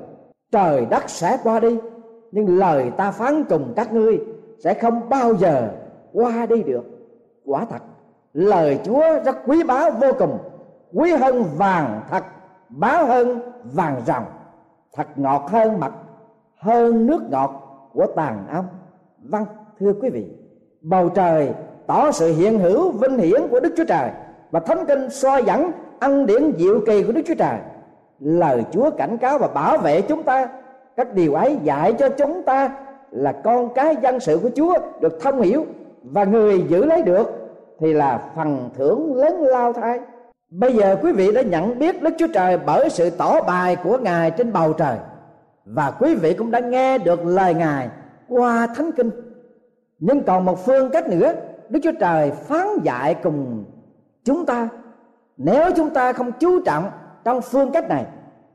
trời 0.51 0.85
đất 0.85 1.09
sẽ 1.09 1.37
qua 1.43 1.59
đi, 1.59 1.77
nhưng 2.31 2.59
lời 2.59 2.91
ta 2.97 3.11
phán 3.11 3.43
cùng 3.43 3.73
các 3.75 3.93
ngươi 3.93 4.19
sẽ 4.59 4.73
không 4.73 5.09
bao 5.09 5.33
giờ 5.33 5.69
qua 6.13 6.45
đi 6.45 6.63
được. 6.63 6.83
Quả 7.45 7.65
thật, 7.65 7.81
lời 8.33 8.79
chúa 8.83 9.03
rất 9.25 9.37
quý 9.45 9.63
báu 9.63 9.91
vô 9.91 10.07
cùng, 10.19 10.37
quý 10.93 11.11
hơn 11.11 11.43
vàng 11.57 12.01
thật 12.09 12.23
báo 12.69 13.05
hơn 13.05 13.39
vàng 13.63 14.01
ròng, 14.07 14.25
thật 14.93 15.07
ngọt 15.15 15.49
hơn 15.49 15.79
mật, 15.79 15.91
hơn 16.57 17.07
nước 17.07 17.21
ngọt 17.29 17.51
của 17.93 18.05
tàn 18.15 18.47
ong 18.53 18.65
vâng 19.23 19.45
thưa 19.79 19.93
quý 20.01 20.09
vị, 20.09 20.25
bầu 20.81 21.09
trời 21.09 21.53
tỏ 21.87 22.11
sự 22.11 22.33
hiện 22.33 22.59
hữu 22.59 22.91
vinh 22.91 23.17
hiển 23.17 23.47
của 23.51 23.59
đức 23.59 23.73
chúa 23.77 23.85
trời 23.85 24.09
và 24.51 24.59
thánh 24.59 24.85
kinh 24.87 25.09
soi 25.09 25.43
dẫn 25.43 25.71
ân 25.99 26.25
điển 26.25 26.53
diệu 26.57 26.79
kỳ 26.85 27.03
của 27.03 27.11
đức 27.11 27.21
chúa 27.25 27.35
trời. 27.35 27.57
Lời 28.19 28.63
chúa 28.71 28.89
cảnh 28.91 29.17
cáo 29.17 29.37
và 29.37 29.47
bảo 29.47 29.77
vệ 29.77 30.01
chúng 30.01 30.23
ta, 30.23 30.49
các 30.95 31.13
điều 31.13 31.33
ấy 31.33 31.57
dạy 31.63 31.93
cho 31.93 32.09
chúng 32.09 32.43
ta 32.43 32.77
là 33.11 33.31
con 33.31 33.73
cái 33.73 33.95
dân 34.01 34.19
sự 34.19 34.39
của 34.43 34.49
chúa 34.55 34.73
được 35.01 35.21
thông 35.21 35.41
hiểu 35.41 35.65
và 36.03 36.23
người 36.23 36.65
giữ 36.67 36.85
lấy 36.85 37.01
được 37.01 37.31
thì 37.79 37.93
là 37.93 38.21
phần 38.35 38.69
thưởng 38.77 39.15
lớn 39.15 39.41
lao 39.41 39.73
thai 39.73 39.99
bây 40.49 40.75
giờ 40.75 40.97
quý 41.01 41.11
vị 41.11 41.31
đã 41.31 41.41
nhận 41.41 41.79
biết 41.79 42.01
đức 42.01 42.13
chúa 42.17 42.27
trời 42.33 42.57
bởi 42.65 42.89
sự 42.89 43.09
tỏ 43.09 43.41
bài 43.41 43.75
của 43.83 43.97
ngài 43.97 44.31
trên 44.31 44.53
bầu 44.53 44.73
trời. 44.73 44.97
Và 45.65 45.91
quý 45.91 46.15
vị 46.15 46.33
cũng 46.33 46.51
đã 46.51 46.59
nghe 46.59 46.97
được 46.97 47.25
lời 47.25 47.53
ngài 47.53 47.89
qua 48.29 48.67
thánh 48.75 48.91
kinh. 48.91 49.11
Nhưng 49.99 50.23
còn 50.23 50.45
một 50.45 50.65
phương 50.65 50.89
cách 50.89 51.09
nữa, 51.09 51.33
đức 51.69 51.79
chúa 51.83 51.91
trời 51.99 52.31
phán 52.31 52.67
dạy 52.83 53.15
cùng 53.23 53.65
chúng 54.23 54.45
ta 54.45 54.69
nếu 55.37 55.71
chúng 55.75 55.89
ta 55.89 56.13
không 56.13 56.31
chú 56.39 56.59
trọng 56.65 56.89
trong 57.23 57.41
phương 57.41 57.71
cách 57.71 57.89
này, 57.89 58.05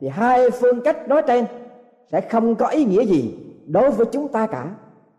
thì 0.01 0.09
hai 0.09 0.51
phương 0.51 0.81
cách 0.81 1.09
nói 1.09 1.23
trên 1.27 1.45
sẽ 2.13 2.21
không 2.21 2.55
có 2.55 2.67
ý 2.67 2.85
nghĩa 2.85 3.05
gì 3.05 3.39
đối 3.67 3.91
với 3.91 4.07
chúng 4.07 4.29
ta 4.29 4.47
cả. 4.47 4.71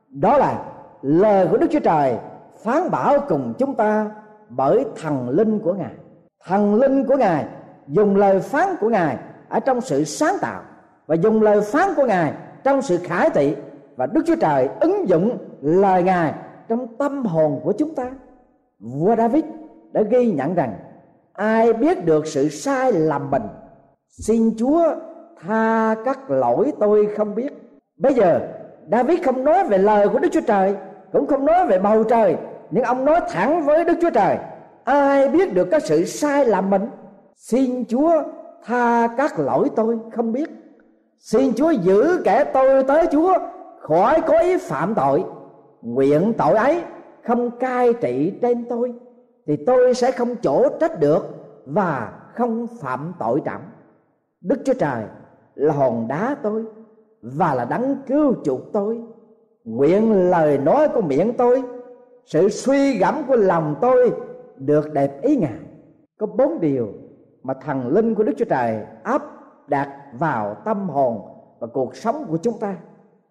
Đó 0.09 0.37
là 0.37 0.65
lời 1.01 1.47
của 1.51 1.57
đức 1.57 1.67
chúa 1.71 1.79
trời 1.79 2.17
phán 2.63 2.91
bảo 2.91 3.19
cùng 3.27 3.53
chúng 3.57 3.75
ta 3.75 4.11
bởi 4.49 4.85
thần 5.01 5.29
linh 5.29 5.59
của 5.59 5.73
ngài. 5.73 5.93
Thần 6.45 6.75
linh 6.75 7.05
của 7.05 7.17
ngài 7.17 7.45
dùng 7.87 8.15
lời 8.15 8.39
phán 8.39 8.67
của 8.79 8.89
ngài 8.89 9.17
ở 9.49 9.59
trong 9.59 9.81
sự 9.81 10.03
sáng 10.03 10.35
tạo 10.41 10.61
và 11.07 11.15
dùng 11.15 11.41
lời 11.41 11.61
phán 11.61 11.89
của 11.95 12.05
ngài 12.05 12.33
trong 12.63 12.81
sự 12.81 12.97
khải 13.03 13.29
thị 13.29 13.55
và 13.95 14.05
đức 14.05 14.23
chúa 14.27 14.35
trời 14.35 14.69
ứng 14.79 15.09
dụng 15.09 15.37
lời 15.61 16.03
ngài 16.03 16.33
trong 16.67 16.87
tâm 16.97 17.25
hồn 17.25 17.61
của 17.63 17.71
chúng 17.71 17.95
ta. 17.95 18.11
Vua 18.79 19.15
david 19.15 19.43
đã 19.91 20.01
ghi 20.01 20.31
nhận 20.31 20.53
rằng 20.53 20.73
ai 21.33 21.73
biết 21.73 22.05
được 22.05 22.27
sự 22.27 22.49
sai 22.49 22.91
lầm 22.91 23.31
mình? 23.31 23.43
Xin 24.09 24.51
chúa 24.57 24.83
tha 25.41 25.95
các 26.05 26.31
lỗi 26.31 26.71
tôi 26.79 27.07
không 27.17 27.35
biết. 27.35 27.53
Bây 27.97 28.13
giờ, 28.13 28.39
david 28.91 29.23
không 29.23 29.43
nói 29.43 29.63
về 29.67 29.77
lời 29.77 30.09
của 30.09 30.19
đức 30.19 30.29
chúa 30.31 30.41
trời, 30.47 30.75
cũng 31.11 31.27
không 31.27 31.45
nói 31.45 31.67
về 31.67 31.79
bầu 31.79 32.03
trời, 32.03 32.37
nhưng 32.71 32.83
ông 32.83 33.05
nói 33.05 33.21
thẳng 33.29 33.65
với 33.65 33.83
đức 33.83 33.97
chúa 34.01 34.09
trời. 34.09 34.37
Ai 34.83 35.29
biết 35.29 35.53
được 35.53 35.67
các 35.71 35.83
sự 35.85 36.05
sai 36.05 36.45
lầm 36.45 36.69
mình? 36.69 36.89
Xin 37.35 37.85
chúa 37.85 38.23
tha 38.65 39.07
các 39.17 39.39
lỗi 39.39 39.69
tôi 39.75 39.97
không 40.15 40.31
biết. 40.31 40.49
Xin 41.19 41.53
chúa 41.53 41.71
giữ 41.71 42.21
kẻ 42.23 42.43
tôi 42.43 42.83
tới 42.83 43.07
chúa 43.11 43.33
khỏi 43.79 44.21
có 44.21 44.39
ý 44.39 44.57
phạm 44.57 44.95
tội. 44.95 45.23
Nguyện 45.81 46.33
tội 46.37 46.53
ấy 46.53 46.81
không 47.23 47.51
cai 47.51 47.93
trị 47.93 48.33
trên 48.41 48.65
tôi 48.69 48.93
thì 49.47 49.55
tôi 49.65 49.93
sẽ 49.93 50.11
không 50.11 50.35
chỗ 50.41 50.69
trách 50.79 50.99
được 50.99 51.25
và 51.65 52.19
không 52.35 52.67
phạm 52.81 53.13
tội 53.19 53.41
trọng 53.45 53.61
đức 54.41 54.61
chúa 54.65 54.73
trời 54.73 55.03
là 55.55 55.73
hòn 55.73 56.07
đá 56.07 56.35
tôi 56.43 56.65
và 57.21 57.55
là 57.55 57.65
đấng 57.65 57.95
cứu 58.07 58.33
chuộc 58.43 58.61
tôi. 58.73 59.01
Nguyện 59.63 60.29
lời 60.29 60.57
nói 60.57 60.89
của 60.93 61.01
miệng 61.01 61.33
tôi, 61.37 61.63
sự 62.25 62.49
suy 62.49 62.97
gẫm 62.97 63.15
của 63.27 63.35
lòng 63.35 63.75
tôi 63.81 64.11
được 64.57 64.93
đẹp 64.93 65.21
ý 65.21 65.35
ngài. 65.35 65.59
Có 66.17 66.25
bốn 66.25 66.59
điều 66.59 66.87
mà 67.43 67.53
thần 67.53 67.87
linh 67.87 68.15
của 68.15 68.23
đức 68.23 68.33
chúa 68.37 68.45
trời 68.45 68.85
áp 69.03 69.23
đặt 69.67 69.89
vào 70.13 70.55
tâm 70.65 70.89
hồn 70.89 71.21
và 71.59 71.67
cuộc 71.67 71.95
sống 71.95 72.25
của 72.29 72.37
chúng 72.37 72.59
ta. 72.59 72.75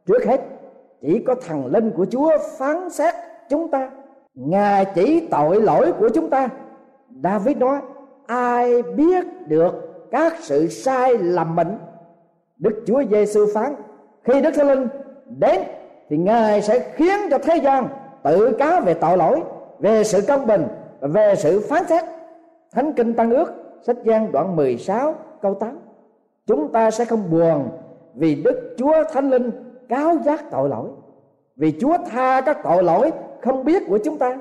Trước 0.06 0.24
hết, 0.26 0.40
chỉ 1.00 1.24
có 1.26 1.34
thần 1.34 1.66
linh 1.66 1.90
của 1.90 2.06
chúa 2.10 2.30
phán 2.58 2.90
xét 2.90 3.14
chúng 3.48 3.70
ta 3.70 3.90
ngài 4.34 4.84
chỉ 4.94 5.28
tội 5.30 5.62
lỗi 5.62 5.92
của 5.98 6.08
chúng 6.08 6.30
ta. 6.30 6.48
David 7.22 7.56
nói, 7.56 7.80
ai 8.26 8.82
biết 8.82 9.24
được 9.46 9.74
các 10.10 10.34
sự 10.40 10.68
sai 10.68 11.18
lầm 11.18 11.56
mình? 11.56 11.78
Đức 12.58 12.82
chúa 12.86 13.02
giêsu 13.10 13.46
phán, 13.54 13.74
khi 14.24 14.40
đức 14.40 14.50
thánh 14.50 14.68
linh 14.68 14.88
đến 15.26 15.60
thì 16.08 16.16
ngài 16.16 16.62
sẽ 16.62 16.92
khiến 16.94 17.20
cho 17.30 17.38
thế 17.38 17.56
gian 17.56 17.88
tự 18.22 18.52
cáo 18.58 18.80
về 18.80 18.94
tội 18.94 19.16
lỗi, 19.16 19.42
về 19.78 20.04
sự 20.04 20.20
công 20.28 20.46
bình 20.46 20.66
và 21.00 21.08
về 21.08 21.34
sự 21.36 21.60
phán 21.60 21.86
xét. 21.88 22.04
Thánh 22.72 22.92
kinh 22.92 23.14
tăng 23.14 23.30
ước, 23.30 23.52
sách 23.82 23.96
gian 24.04 24.32
đoạn 24.32 24.56
16 24.56 25.14
câu 25.42 25.54
8 25.54 25.78
chúng 26.46 26.72
ta 26.72 26.90
sẽ 26.90 27.04
không 27.04 27.30
buồn 27.30 27.68
vì 28.14 28.34
đức 28.34 28.74
chúa 28.78 29.04
thánh 29.12 29.30
linh 29.30 29.50
cáo 29.88 30.16
giác 30.24 30.50
tội 30.50 30.68
lỗi, 30.68 30.88
vì 31.56 31.74
chúa 31.80 31.96
tha 32.10 32.40
các 32.40 32.58
tội 32.64 32.82
lỗi 32.82 33.10
không 33.42 33.64
biết 33.64 33.82
của 33.88 33.98
chúng 34.04 34.18
ta. 34.18 34.38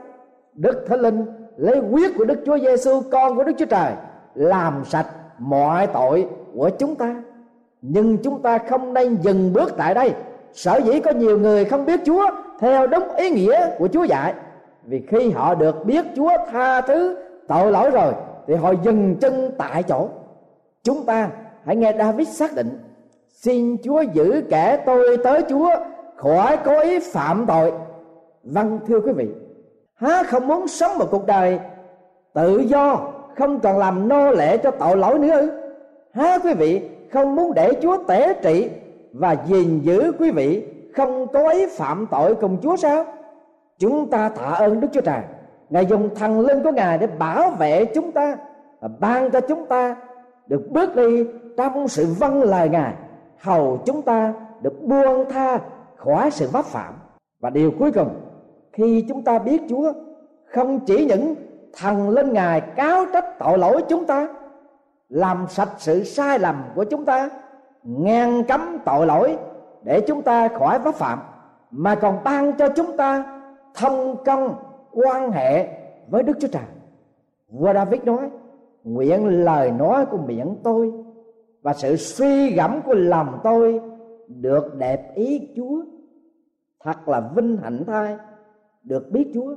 Đức 0.54 0.86
thánh 0.88 1.00
linh 1.00 1.26
lấy 1.58 1.78
huyết 1.78 2.12
của 2.18 2.26
đức 2.26 2.40
chúa 2.46 2.60
giêsu 2.60 3.02
con 3.12 3.36
của 3.36 3.44
đức 3.44 3.54
chúa 3.58 3.66
trời, 3.66 3.94
làm 4.36 4.86
sạch 4.86 5.08
mọi 5.38 5.88
tội 5.88 6.28
của 6.56 6.70
chúng 6.70 6.96
ta. 6.96 7.16
Nhưng 7.82 8.18
chúng 8.18 8.42
ta 8.42 8.58
không 8.58 8.94
nên 8.94 9.18
dừng 9.22 9.54
bước 9.54 9.74
tại 9.78 9.94
đây. 9.94 10.14
Sở 10.54 10.78
dĩ 10.78 11.00
có 11.00 11.12
nhiều 11.12 11.40
người 11.40 11.66
không 11.66 11.86
biết 11.86 12.00
chúa 12.06 12.32
theo 12.60 12.88
đúng 12.88 13.16
ý 13.16 13.30
nghĩa 13.30 13.70
của 13.78 13.88
chúa 13.88 14.04
dạy, 14.04 14.34
vì 14.84 15.02
khi 15.08 15.32
họ 15.32 15.56
được 15.56 15.86
biết 15.86 16.06
chúa 16.16 16.32
tha 16.52 16.82
thứ 16.82 17.18
tội 17.48 17.72
lỗi 17.72 17.90
rồi, 17.92 18.14
thì 18.48 18.56
họ 18.56 18.72
dừng 18.84 19.16
chân 19.22 19.52
tại 19.58 19.84
chỗ. 19.84 20.08
Chúng 20.84 21.06
ta 21.06 21.30
hãy 21.66 21.76
nghe 21.76 21.96
david 21.98 22.28
xác 22.28 22.56
định, 22.56 22.80
xin 23.30 23.78
chúa 23.84 24.02
giữ 24.02 24.44
kẻ 24.50 24.84
tôi 24.86 25.18
tới 25.24 25.42
chúa 25.50 25.70
khỏi 26.16 26.58
có 26.66 26.80
ý 26.80 27.00
phạm 27.00 27.46
tội 27.48 27.72
vâng 28.44 28.80
thưa 28.88 29.00
quý 29.00 29.12
vị, 29.12 29.28
há 29.96 30.24
không 30.24 30.48
muốn 30.48 30.68
sống 30.68 30.98
một 30.98 31.08
cuộc 31.12 31.26
đời 31.26 31.60
tự 32.34 32.60
do, 32.60 33.00
không 33.38 33.60
còn 33.60 33.78
làm 33.78 34.08
nô 34.08 34.32
lệ 34.32 34.58
cho 34.58 34.72
tội 34.72 34.98
lỗi 34.98 35.20
nữa 35.20 35.40
ư? 35.40 35.52
Há 36.14 36.40
quý 36.40 36.54
vị 36.54 36.90
không 37.12 37.36
muốn 37.36 37.54
để 37.54 37.74
chúa 37.82 37.98
tể 38.08 38.34
trị 38.34 38.70
và 39.14 39.36
gìn 39.46 39.80
giữ 39.80 40.12
quý 40.20 40.32
vị 40.32 40.68
không 40.96 41.28
có 41.28 41.50
ý 41.50 41.66
phạm 41.78 42.08
tội 42.12 42.36
cùng 42.36 42.58
chúa 42.62 42.76
sao? 42.76 43.06
Chúng 43.80 44.10
ta 44.10 44.30
tạ 44.30 44.44
ơn 44.44 44.80
đức 44.80 44.88
chúa 44.92 45.02
trời. 45.02 45.22
Ngài 45.70 45.86
dùng 45.86 46.16
thần 46.16 46.40
linh 46.40 46.64
của 46.64 46.72
ngài 46.72 46.98
để 46.98 47.08
bảo 47.08 47.50
vệ 47.50 47.86
chúng 47.86 48.12
ta 48.12 48.38
và 48.80 48.90
ban 49.00 49.32
cho 49.32 49.42
chúng 49.42 49.66
ta 49.66 49.96
được 50.48 50.62
bước 50.72 50.96
đi 50.96 51.26
trong 51.58 51.88
sự 51.88 52.08
vâng 52.20 52.44
lời 52.44 52.70
ngài, 52.70 52.94
hầu 53.38 53.80
chúng 53.86 54.02
ta 54.02 54.34
được 54.62 54.82
buông 54.82 55.26
tha 55.32 55.60
khỏi 55.96 56.32
sự 56.32 56.48
vấp 56.52 56.66
phạm. 56.66 56.94
Và 57.40 57.50
điều 57.50 57.72
cuối 57.80 57.92
cùng 57.92 58.10
khi 58.74 59.06
chúng 59.10 59.24
ta 59.24 59.40
biết 59.40 59.62
Chúa, 59.70 59.94
không 60.46 60.80
chỉ 60.80 61.06
những 61.06 61.36
thần 61.74 62.10
lên 62.10 62.34
ngài 62.34 62.62
cáo 62.62 63.06
trách 63.14 63.40
tội 63.40 63.58
lỗi 63.58 63.84
chúng 63.90 64.06
ta, 64.06 64.28
làm 65.10 65.46
sạch 65.50 65.70
sự 65.78 66.04
sai 66.04 66.40
lầm 66.40 66.64
của 66.76 66.84
chúng 66.84 67.06
ta, 67.06 67.30
ngăn 67.84 68.44
cấm 68.44 68.78
tội 68.86 69.06
lỗi 69.06 69.38
để 69.84 70.02
chúng 70.08 70.22
ta 70.22 70.48
khỏi 70.48 70.80
vấp 70.80 70.96
phạm, 70.96 71.20
mà 71.72 71.96
còn 71.96 72.24
ban 72.24 72.54
cho 72.58 72.70
chúng 72.76 72.98
ta 72.98 73.42
thông 73.74 74.24
công 74.26 74.56
quan 74.92 75.32
hệ 75.32 75.68
với 76.10 76.24
Đức 76.24 76.38
Chúa 76.40 76.48
Trời. 76.48 76.64
Vua 77.50 77.74
David 77.74 78.02
nói: 78.04 78.30
Nguyện 78.84 79.44
lời 79.46 79.72
nói 79.72 80.06
của 80.06 80.18
miệng 80.18 80.56
tôi 80.64 80.92
và 81.62 81.74
sự 81.74 81.96
suy 81.96 82.52
gẫm 82.52 82.82
của 82.82 82.94
lòng 82.94 83.40
tôi 83.44 83.82
được 84.28 84.76
đẹp 84.78 85.16
ý 85.16 85.50
Chúa. 85.56 85.82
Thật 86.84 87.08
là 87.08 87.22
vinh 87.36 87.58
hạnh 87.58 87.84
thay 87.88 88.18
được 88.84 89.12
biết 89.12 89.32
Chúa, 89.34 89.56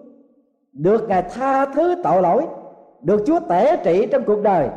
được 0.72 1.08
Ngài 1.08 1.22
tha 1.22 1.66
thứ 1.66 1.94
tội 2.04 2.22
lỗi, 2.22 2.46
được 3.02 3.22
Chúa 3.26 3.40
tể 3.48 3.76
trị 3.84 4.08
trong 4.12 4.22
cuộc 4.26 4.42
đời, 4.42 4.68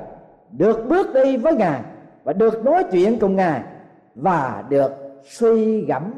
được 0.51 0.85
bước 0.89 1.13
đi 1.13 1.37
với 1.37 1.55
Ngài 1.55 1.81
và 2.23 2.33
được 2.33 2.65
nói 2.65 2.83
chuyện 2.91 3.19
cùng 3.19 3.35
Ngài 3.35 3.63
và 4.15 4.63
được 4.69 4.91
suy 5.23 5.81
gẫm 5.81 6.13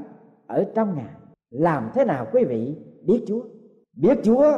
ở 0.47 0.65
trong 0.75 0.95
Ngài. 0.95 1.13
Làm 1.49 1.89
thế 1.93 2.05
nào 2.05 2.27
quý 2.31 2.43
vị 2.43 2.77
biết 3.05 3.23
Chúa? 3.27 3.41
Biết 3.93 4.19
Chúa 4.23 4.51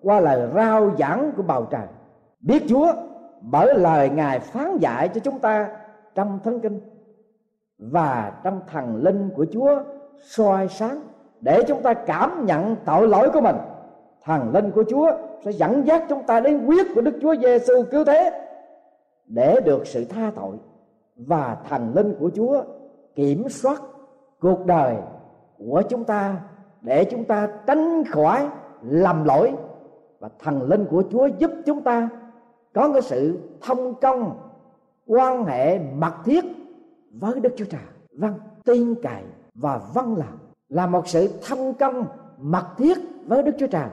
qua 0.00 0.20
lời 0.20 0.50
rao 0.54 0.90
giảng 0.98 1.32
của 1.36 1.42
bầu 1.42 1.66
trời. 1.70 1.86
Biết 2.40 2.62
Chúa 2.68 2.92
bởi 3.40 3.78
lời 3.78 4.10
Ngài 4.10 4.40
phán 4.40 4.78
dạy 4.78 5.08
cho 5.08 5.20
chúng 5.20 5.38
ta 5.38 5.76
trong 6.14 6.38
thánh 6.44 6.60
kinh 6.60 6.80
và 7.78 8.40
trong 8.44 8.60
thần 8.66 8.96
linh 8.96 9.30
của 9.36 9.46
Chúa 9.52 9.82
soi 10.22 10.68
sáng 10.68 11.00
để 11.44 11.62
chúng 11.68 11.82
ta 11.82 11.94
cảm 11.94 12.46
nhận 12.46 12.76
tội 12.84 13.08
lỗi 13.08 13.30
của 13.32 13.40
mình 13.40 13.56
thần 14.24 14.52
linh 14.52 14.70
của 14.70 14.84
Chúa 14.88 15.10
sẽ 15.44 15.50
dẫn 15.50 15.86
dắt 15.86 16.02
chúng 16.08 16.22
ta 16.26 16.40
đến 16.40 16.66
quyết 16.66 16.86
của 16.94 17.00
Đức 17.00 17.18
Chúa 17.22 17.36
Giêsu 17.36 17.74
cứu 17.90 18.04
thế 18.04 18.48
để 19.26 19.60
được 19.64 19.86
sự 19.86 20.04
tha 20.04 20.32
tội. 20.36 20.56
Và 21.16 21.56
thần 21.68 21.92
linh 21.94 22.14
của 22.18 22.30
Chúa 22.34 22.62
kiểm 23.14 23.48
soát 23.48 23.82
cuộc 24.40 24.66
đời 24.66 24.96
của 25.58 25.82
chúng 25.88 26.04
ta 26.04 26.36
để 26.80 27.04
chúng 27.04 27.24
ta 27.24 27.48
tránh 27.66 28.04
khỏi 28.04 28.48
lầm 28.82 29.24
lỗi. 29.24 29.52
Và 30.20 30.28
thần 30.38 30.62
linh 30.62 30.86
của 30.90 31.02
Chúa 31.10 31.26
giúp 31.26 31.50
chúng 31.66 31.82
ta 31.82 32.08
có 32.74 32.92
cái 32.92 33.02
sự 33.02 33.38
thông 33.60 33.94
công 33.94 34.38
quan 35.06 35.44
hệ 35.44 35.78
mật 35.78 36.14
thiết 36.24 36.44
với 37.12 37.40
Đức 37.40 37.52
Chúa 37.56 37.64
Trời. 37.70 37.80
Vâng, 38.18 38.34
tin 38.64 38.94
cậy 39.02 39.22
và 39.54 39.80
vâng 39.94 40.16
làm 40.16 40.43
là 40.74 40.86
một 40.86 41.08
sự 41.08 41.28
thông 41.48 41.74
công 41.74 42.06
mật 42.38 42.64
thiết 42.76 42.98
với 43.26 43.42
Đức 43.42 43.52
Chúa 43.58 43.66
Trời, 43.66 43.88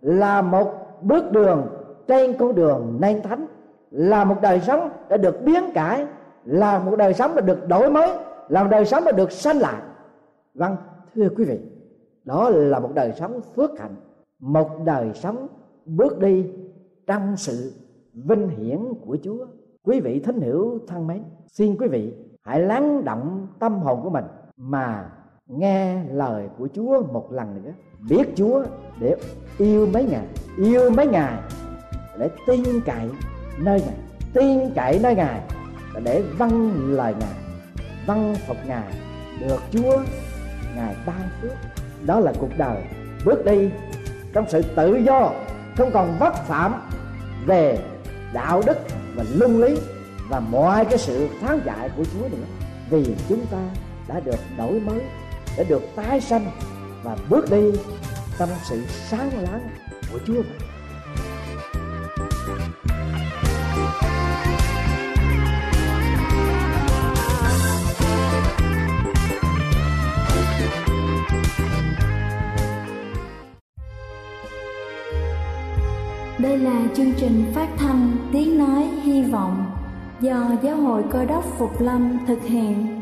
là 0.00 0.42
một 0.42 0.72
bước 1.02 1.32
đường 1.32 1.66
trên 2.08 2.38
con 2.38 2.54
đường 2.54 2.96
nên 3.00 3.22
thánh, 3.22 3.46
là 3.90 4.24
một 4.24 4.36
đời 4.42 4.60
sống 4.60 4.90
đã 5.08 5.16
được 5.16 5.42
biến 5.44 5.62
cải, 5.74 6.06
là 6.44 6.78
một 6.78 6.96
đời 6.96 7.14
sống 7.14 7.34
đã 7.34 7.40
được 7.40 7.68
đổi 7.68 7.90
mới, 7.90 8.10
là 8.48 8.62
một 8.62 8.68
đời 8.70 8.84
sống 8.84 9.04
đã 9.04 9.12
được 9.12 9.32
sanh 9.32 9.58
lại. 9.58 9.82
Vâng, 10.54 10.76
thưa 11.14 11.28
quý 11.36 11.44
vị, 11.44 11.58
đó 12.24 12.48
là 12.48 12.78
một 12.78 12.90
đời 12.94 13.12
sống 13.12 13.40
phước 13.56 13.70
hạnh, 13.80 13.94
một 14.40 14.68
đời 14.84 15.10
sống 15.14 15.46
bước 15.84 16.18
đi 16.18 16.46
trong 17.06 17.36
sự 17.36 17.72
vinh 18.12 18.48
hiển 18.48 18.78
của 19.06 19.16
Chúa. 19.22 19.46
Quý 19.82 20.00
vị 20.00 20.20
thính 20.20 20.40
hiểu 20.40 20.78
thân 20.86 21.06
mến, 21.06 21.22
xin 21.46 21.76
quý 21.78 21.88
vị 21.88 22.14
hãy 22.42 22.60
lắng 22.60 23.04
động 23.04 23.46
tâm 23.58 23.78
hồn 23.78 24.00
của 24.02 24.10
mình 24.10 24.24
mà 24.56 25.10
nghe 25.48 26.04
lời 26.04 26.48
của 26.58 26.68
Chúa 26.74 27.02
một 27.12 27.32
lần 27.32 27.64
nữa. 27.64 27.72
Biết 28.08 28.28
Chúa 28.36 28.64
để 29.00 29.16
yêu 29.58 29.88
mấy 29.92 30.04
ngày, 30.04 30.26
yêu 30.56 30.90
mấy 30.90 31.06
ngày 31.06 31.38
để 32.18 32.30
tin 32.46 32.80
cậy 32.86 33.08
nơi 33.58 33.80
ngài 33.80 33.96
tin 34.34 34.70
cậy 34.74 34.98
nơi 35.02 35.14
ngài 35.14 35.40
để 36.04 36.22
vâng 36.38 36.72
lời 36.90 37.14
ngài 37.20 37.34
vâng 38.06 38.34
phục 38.46 38.56
ngài 38.66 38.92
được 39.40 39.60
Chúa 39.70 40.02
ngài 40.76 40.96
ban 41.06 41.28
phước. 41.42 41.52
Đó 42.06 42.20
là 42.20 42.32
cuộc 42.38 42.50
đời. 42.58 42.84
Bước 43.24 43.44
đi 43.44 43.70
trong 44.32 44.44
sự 44.48 44.62
tự 44.76 44.96
do 44.96 45.32
không 45.76 45.90
còn 45.92 46.18
vấp 46.18 46.34
phạm 46.46 46.74
về 47.46 47.78
đạo 48.32 48.62
đức 48.66 48.78
và 49.14 49.24
luân 49.34 49.62
lý 49.62 49.78
và 50.28 50.40
mọi 50.40 50.84
cái 50.84 50.98
sự 50.98 51.28
tháo 51.40 51.58
dạy 51.64 51.90
của 51.96 52.04
Chúa 52.04 52.28
nữa. 52.28 52.46
Vì 52.90 53.16
chúng 53.28 53.46
ta 53.46 53.58
đã 54.08 54.20
được 54.20 54.38
đổi 54.58 54.80
mới 54.80 55.00
để 55.56 55.64
được 55.64 55.82
tái 55.96 56.20
sanh 56.20 56.50
và 57.02 57.16
bước 57.28 57.50
đi 57.50 57.78
trong 58.38 58.48
sự 58.68 58.82
sáng 59.08 59.30
láng 59.42 59.68
của 60.12 60.18
Chúa 60.26 60.42
Đây 76.38 76.58
là 76.58 76.82
chương 76.96 77.12
trình 77.16 77.52
phát 77.54 77.68
thanh 77.78 78.16
Tiếng 78.32 78.58
Nói 78.58 78.82
Hy 79.02 79.22
Vọng 79.22 79.64
do 80.20 80.50
Giáo 80.62 80.76
hội 80.76 81.02
Cơ 81.10 81.24
đốc 81.24 81.44
Phục 81.58 81.80
Lâm 81.80 82.18
thực 82.26 82.42
hiện. 82.42 83.01